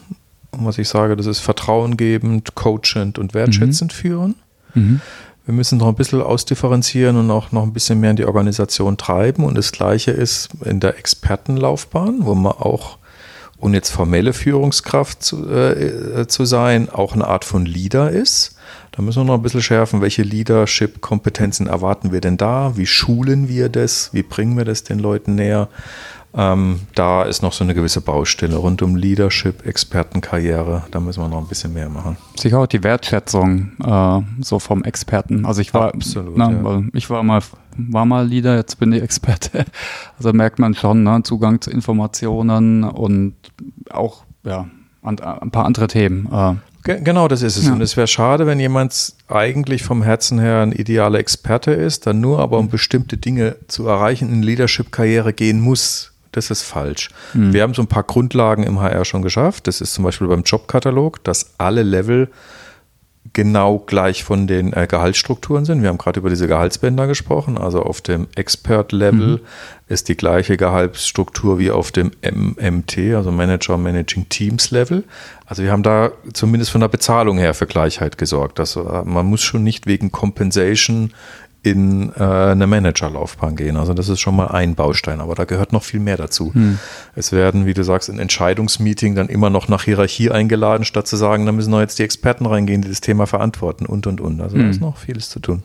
[0.53, 3.97] Und was ich sage, das ist vertrauengebend, coachend und wertschätzend mhm.
[3.97, 4.35] führen.
[4.75, 5.01] Mhm.
[5.47, 8.97] Wir müssen noch ein bisschen ausdifferenzieren und auch noch ein bisschen mehr in die Organisation
[8.97, 9.45] treiben.
[9.45, 12.99] Und das Gleiche ist in der Expertenlaufbahn, wo man auch,
[13.59, 18.57] und jetzt formelle Führungskraft zu, äh, zu sein, auch eine Art von Leader ist.
[18.93, 22.77] Da müssen wir noch ein bisschen schärfen, welche Leadership-Kompetenzen erwarten wir denn da?
[22.77, 24.11] Wie schulen wir das?
[24.13, 25.69] Wie bringen wir das den Leuten näher?
[26.33, 30.85] Ähm, da ist noch so eine gewisse Baustelle rund um Leadership, Expertenkarriere.
[30.91, 32.17] Da müssen wir noch ein bisschen mehr machen.
[32.37, 35.45] Sicher auch die Wertschätzung äh, so vom Experten.
[35.45, 36.83] Also ich war, Absolut, na, ja.
[36.93, 37.41] ich war mal,
[37.77, 39.65] war mal Leader, jetzt bin ich Experte.
[40.19, 43.35] Also merkt man schon ne, Zugang zu Informationen und
[43.91, 44.67] auch ja
[45.03, 45.17] ein
[45.51, 46.29] paar andere Themen.
[46.31, 47.67] Äh, Genau, das ist es.
[47.67, 47.73] Ja.
[47.73, 52.21] Und es wäre schade, wenn jemand eigentlich vom Herzen her ein idealer Experte ist, dann
[52.21, 56.13] nur aber um bestimmte Dinge zu erreichen in Leadership-Karriere gehen muss.
[56.33, 57.11] Das ist falsch.
[57.35, 57.53] Mhm.
[57.53, 59.67] Wir haben so ein paar Grundlagen im HR schon geschafft.
[59.67, 62.29] Das ist zum Beispiel beim Jobkatalog, dass alle Level
[63.33, 65.83] genau gleich von den äh, Gehaltsstrukturen sind.
[65.83, 67.59] Wir haben gerade über diese Gehaltsbänder gesprochen.
[67.59, 69.41] Also auf dem Expert-Level mhm.
[69.89, 75.05] ist die gleiche Gehaltsstruktur wie auf dem MMT, also Manager Managing Teams Level.
[75.47, 78.59] Also wir haben da zumindest von der Bezahlung her für Gleichheit gesorgt.
[78.59, 81.13] Dass, äh, man muss schon nicht wegen Compensation
[81.63, 83.77] in äh, eine Managerlaufbahn gehen.
[83.77, 86.55] Also das ist schon mal ein Baustein, aber da gehört noch viel mehr dazu.
[86.55, 86.79] Hm.
[87.15, 91.17] Es werden, wie du sagst, in Entscheidungsmeeting dann immer noch nach Hierarchie eingeladen, statt zu
[91.17, 94.41] sagen, da müssen noch jetzt die Experten reingehen, die das Thema verantworten und und und.
[94.41, 94.63] Also hm.
[94.63, 95.63] da ist noch vieles zu tun.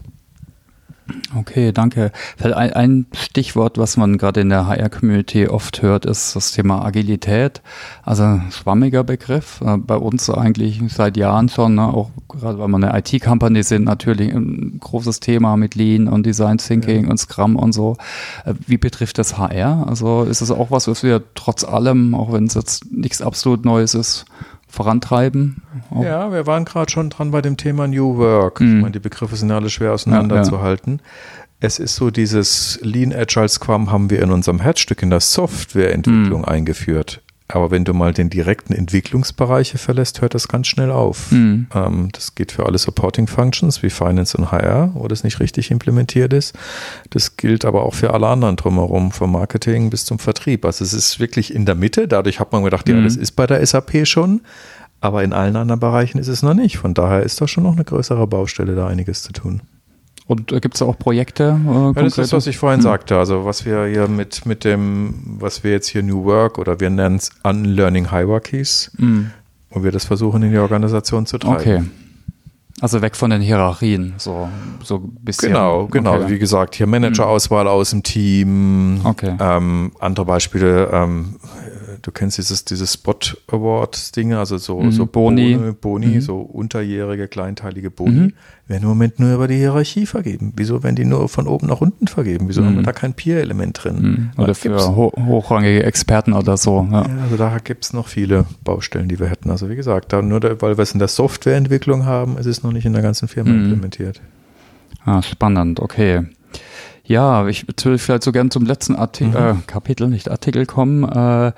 [1.36, 2.12] Okay, danke.
[2.42, 7.62] Ein Stichwort, was man gerade in der HR-Community oft hört, ist das Thema Agilität.
[8.04, 9.62] Also schwammiger Begriff.
[9.62, 11.84] Äh, bei uns eigentlich seit Jahren schon, ne?
[11.84, 16.58] auch gerade weil wir eine IT-Company sind, natürlich ein großes Thema mit Lean und Design
[16.58, 17.12] Thinking ja.
[17.12, 17.98] und Scrum und so.
[18.46, 19.86] Äh, wie betrifft das HR?
[19.88, 23.64] Also ist es auch was, was wir trotz allem, auch wenn es jetzt nichts absolut
[23.64, 24.26] Neues ist,
[24.76, 25.64] vorantreiben.
[25.90, 26.04] Auch.
[26.04, 28.62] Ja, wir waren gerade schon dran bei dem Thema New Work.
[28.62, 28.68] Mhm.
[28.68, 30.98] Ich meine, die Begriffe sind alle schwer auseinanderzuhalten.
[30.98, 31.46] Ja, ja.
[31.62, 36.42] Es ist so, dieses Lean Agile Scrum haben wir in unserem Herzstück in der Softwareentwicklung
[36.42, 36.46] mhm.
[36.46, 37.22] eingeführt.
[37.48, 41.32] Aber wenn du mal den direkten Entwicklungsbereiche verlässt, hört das ganz schnell auf.
[41.32, 41.68] Mhm.
[41.76, 45.70] Ähm, das geht für alle Supporting Functions wie Finance und HR, wo das nicht richtig
[45.70, 46.58] implementiert ist.
[47.12, 50.66] Das gilt aber auch für alle anderen drumherum, vom Marketing bis zum Vertrieb.
[50.66, 52.08] Also es ist wirklich in der Mitte.
[52.08, 52.96] Dadurch hat man gedacht, mhm.
[52.96, 54.42] ja, das ist bei der SAP schon.
[55.00, 56.78] Aber in allen anderen Bereichen ist es noch nicht.
[56.78, 59.62] Von daher ist da schon noch eine größere Baustelle, da einiges zu tun.
[60.28, 61.60] Und äh, gibt es auch Projekte?
[61.66, 62.84] Äh, ja, das ist, was ich vorhin hm.
[62.84, 63.18] sagte.
[63.18, 66.90] Also was wir hier mit, mit dem, was wir jetzt hier New Work oder wir
[66.90, 69.32] nennen es Unlearning Hierarchies, hm.
[69.70, 71.60] wo wir das versuchen in die Organisation zu treiben.
[71.60, 71.84] Okay.
[72.82, 74.50] Also weg von den Hierarchien, so,
[74.84, 75.54] so ein bisschen.
[75.54, 76.16] Genau, genau.
[76.16, 76.30] Okay.
[76.32, 79.00] Wie gesagt, hier Managerauswahl aus dem Team.
[79.06, 79.34] Okay.
[79.40, 81.36] Ähm, andere Beispiele, ähm,
[82.06, 83.18] du kennst dieses, dieses Spot
[83.52, 85.58] Award Dinge, also so, Mhm, so Boni.
[85.82, 86.22] Boni, Mhm.
[86.22, 88.34] so unterjährige, kleinteilige Boni, Mhm.
[88.68, 90.54] werden im Moment nur über die Hierarchie vergeben.
[90.56, 92.48] Wieso werden die nur von oben nach unten vergeben?
[92.48, 92.66] Wieso Mhm.
[92.68, 94.32] haben wir da kein Peer-Element drin?
[94.36, 94.42] Mhm.
[94.44, 96.88] Oder für ho hochrangige Experten oder so.
[96.92, 97.02] Ja.
[97.08, 99.50] Ja, also da gibt es noch viele Baustellen, die wir hätten.
[99.50, 102.62] Also wie gesagt, da nur da, weil wir es in der Softwareentwicklung haben, ist es
[102.64, 103.64] noch nicht in der ganzen Firma Mhm.
[103.66, 104.22] implementiert.
[105.06, 106.24] Ah, spannend, okay.
[107.08, 109.36] Ja, ich würde vielleicht so gern zum letzten Arti Mhm.
[109.36, 111.04] äh, Kapitel, nicht Artikel kommen.
[111.04, 111.52] Äh,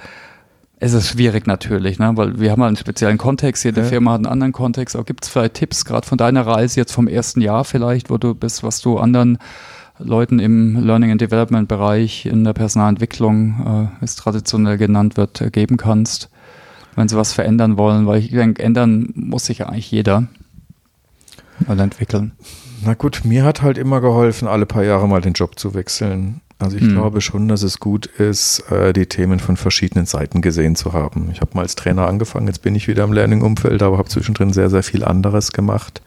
[0.79, 2.11] es ist schwierig natürlich, ne?
[2.15, 3.87] weil wir haben halt einen speziellen Kontext, jede Ja.
[3.87, 4.95] Firma hat einen anderen Kontext.
[4.95, 8.17] Aber gibt es vielleicht Tipps, gerade von deiner Reise jetzt vom ersten Jahr vielleicht, wo
[8.17, 9.39] du bist, was du anderen
[9.97, 15.41] Leuten im Learning and Development Bereich in der Personalentwicklung, äh, wie es traditionell genannt wird,
[15.41, 16.29] äh, geben kannst,
[16.95, 18.05] wenn sie was verändern wollen?
[18.05, 20.27] Weil ich denke, ändern muss sich ja eigentlich jeder
[21.67, 22.33] oder entwickeln.
[22.85, 26.41] Na gut, mir hat halt immer geholfen, alle paar Jahre mal den Job zu wechseln.
[26.59, 26.93] Also ich Mhm.
[26.93, 31.29] glaube schon, dass es gut ist, äh, die Themen von verschiedenen Seiten gesehen zu haben.
[31.31, 34.53] Ich habe mal als Trainer angefangen, jetzt bin ich wieder im Learning-Umfeld, aber habe zwischendrin
[34.53, 36.01] sehr, sehr viel anderes gemacht.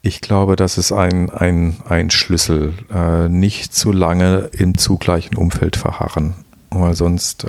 [0.00, 2.72] Ich glaube, das ist ein, ein, ein Schlüssel.
[2.94, 6.32] Äh, nicht zu lange im zugleichen Umfeld verharren,
[6.70, 7.48] weil sonst, äh,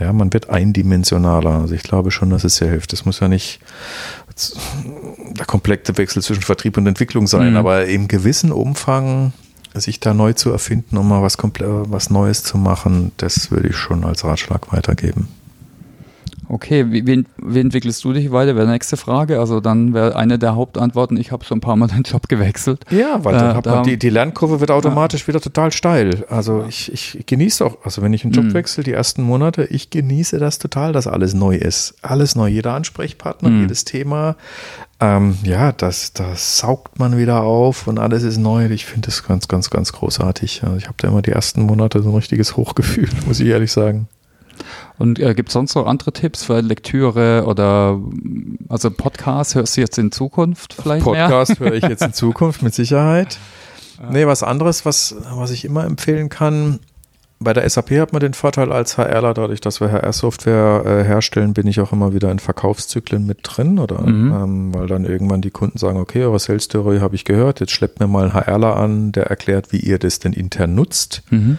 [0.00, 1.50] ja, man wird eindimensionaler.
[1.62, 2.92] Also ich glaube schon, dass es sehr hilft.
[2.92, 3.60] Es muss ja nicht
[5.38, 7.56] der komplette Wechsel zwischen Vertrieb und Entwicklung sein, Mhm.
[7.56, 9.32] aber im gewissen Umfang
[9.80, 13.76] sich da neu zu erfinden, um mal was, was Neues zu machen, das würde ich
[13.76, 15.28] schon als Ratschlag weitergeben.
[16.50, 18.56] Okay, wie, wie, wie entwickelst du dich weiter?
[18.56, 19.38] Wäre die nächste Frage.
[19.38, 22.84] Also dann wäre eine der Hauptantworten, ich habe so ein paar Mal den Job gewechselt.
[22.90, 26.24] Ja, weil Äh, dann hat da- man die, die Lernkurve wird automatisch wieder total steil.
[26.30, 28.54] Also ich, ich genieße auch, also wenn ich einen Job Mhm.
[28.54, 31.96] wechsle, die ersten Monate, ich genieße das total, dass alles neu ist.
[32.02, 33.60] Alles neu, jeder Ansprechpartner, Mhm.
[33.62, 34.36] jedes Thema.
[35.00, 38.66] Ähm, ja, das, das saugt man wieder auf und alles ist neu.
[38.70, 40.62] Ich finde das ganz, ganz, ganz großartig.
[40.64, 43.70] Also ich habe da immer die ersten Monate so ein richtiges Hochgefühl, muss ich ehrlich
[43.70, 44.08] sagen.
[44.98, 48.00] Und äh, gibt es sonst noch andere Tipps für Lektüre oder
[48.68, 51.04] also Podcast hörst du jetzt in Zukunft vielleicht?
[51.04, 53.38] Podcast höre ich jetzt in Zukunft mit Sicherheit.
[54.10, 56.80] Nee, was anderes, was, was ich immer empfehlen kann.
[57.40, 61.54] Bei der SAP hat man den Vorteil als HRler, dadurch, dass wir HR-Software äh, herstellen,
[61.54, 64.00] bin ich auch immer wieder in Verkaufszyklen mit drin, oder?
[64.02, 64.32] Mhm.
[64.32, 67.70] Ähm, weil dann irgendwann die Kunden sagen, okay, eure Sales Story habe ich gehört, jetzt
[67.70, 71.22] schleppt mir mal ein HRler an, der erklärt, wie ihr das denn intern nutzt.
[71.30, 71.58] Mhm.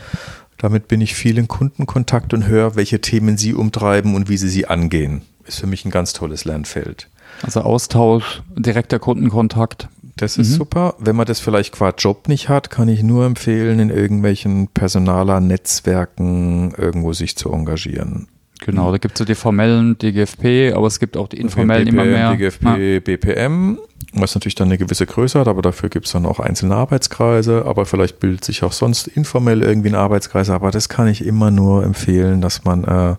[0.60, 4.50] Damit bin ich viel in Kundenkontakt und höre, welche Themen sie umtreiben und wie sie
[4.50, 5.24] sie angehen.
[5.46, 7.08] Ist für mich ein ganz tolles Lernfeld.
[7.42, 9.88] Also Austausch, direkter Kundenkontakt.
[10.18, 10.56] Das ist Mhm.
[10.56, 10.96] super.
[11.00, 15.40] Wenn man das vielleicht qua Job nicht hat, kann ich nur empfehlen, in irgendwelchen Personaler
[15.40, 18.28] Netzwerken irgendwo sich zu engagieren.
[18.60, 22.00] Genau, da gibt es so die formellen DGFP, aber es gibt auch die informellen BPM,
[22.00, 22.36] immer mehr.
[22.36, 23.78] DGFP, BPM,
[24.14, 27.66] was natürlich dann eine gewisse Größe hat, aber dafür gibt es dann auch einzelne Arbeitskreise,
[27.66, 31.52] aber vielleicht bildet sich auch sonst informell irgendwie ein Arbeitskreis, aber das kann ich immer
[31.52, 33.16] nur empfehlen, dass man äh,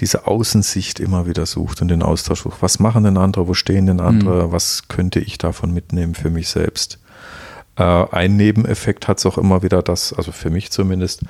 [0.00, 2.62] diese Außensicht immer wieder sucht und den Austausch sucht.
[2.62, 6.48] Was machen denn andere, wo stehen denn andere, was könnte ich davon mitnehmen für mich
[6.48, 6.98] selbst?
[7.78, 11.22] Äh, ein Nebeneffekt hat es auch immer wieder das, also für mich zumindest,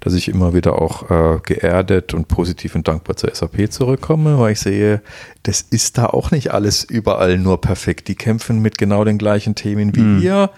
[0.00, 4.52] dass ich immer wieder auch äh, geerdet und positiv und dankbar zur SAP zurückkomme, weil
[4.52, 5.00] ich sehe,
[5.44, 8.08] das ist da auch nicht alles überall nur perfekt.
[8.08, 10.22] Die kämpfen mit genau den gleichen Themen wie Mhm.
[10.22, 10.50] wir.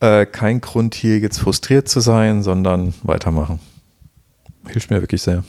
[0.00, 3.58] Äh, kein Grund hier jetzt frustriert zu sein, sondern weitermachen.
[4.68, 5.44] Hilft mir wirklich sehr.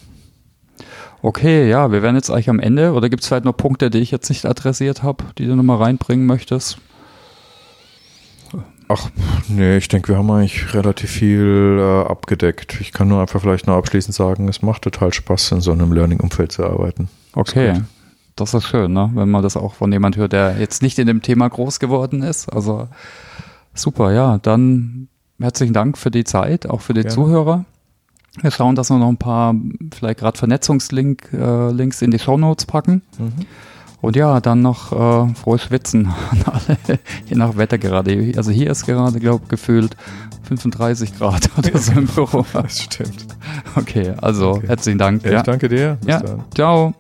[1.22, 2.94] Okay, ja, wir wären jetzt eigentlich am Ende.
[2.94, 5.78] Oder gibt es vielleicht noch Punkte, die ich jetzt nicht adressiert habe, die du nochmal
[5.78, 6.78] reinbringen möchtest?
[8.88, 9.10] Ach,
[9.48, 12.82] nee, ich denke, wir haben eigentlich relativ viel äh, abgedeckt.
[12.82, 15.94] Ich kann nur einfach vielleicht noch abschließend sagen, es macht total Spaß, in so einem
[15.94, 17.08] Learning-Umfeld zu arbeiten.
[17.34, 17.82] Okay,
[18.36, 19.10] das ist schön, ne?
[19.14, 22.22] wenn man das auch von jemand hört, der jetzt nicht in dem Thema groß geworden
[22.22, 22.52] ist.
[22.52, 22.88] Also
[23.74, 25.08] super, ja, dann
[25.40, 27.16] herzlichen Dank für die Zeit, auch für die Gerne.
[27.16, 27.66] Zuhörer.
[28.42, 29.54] Wir schauen, dass wir noch ein paar
[29.94, 33.02] vielleicht gerade Vernetzungslinks äh, in die Shownotes packen.
[34.02, 38.34] Und ja, dann noch äh, frohes Schwitzen an alle, je nach Wetter gerade.
[38.36, 39.96] Also hier ist gerade, glaube ich, gefühlt
[40.48, 42.46] 35 Grad oder so im Büro.
[42.54, 43.28] Das stimmt.
[43.76, 44.68] Okay, also Okay.
[44.68, 45.24] herzlichen Dank.
[45.24, 45.98] Ja, Ja, ich danke dir.
[46.02, 46.20] Bis ja.
[46.20, 46.44] dann.
[46.54, 46.94] ciao.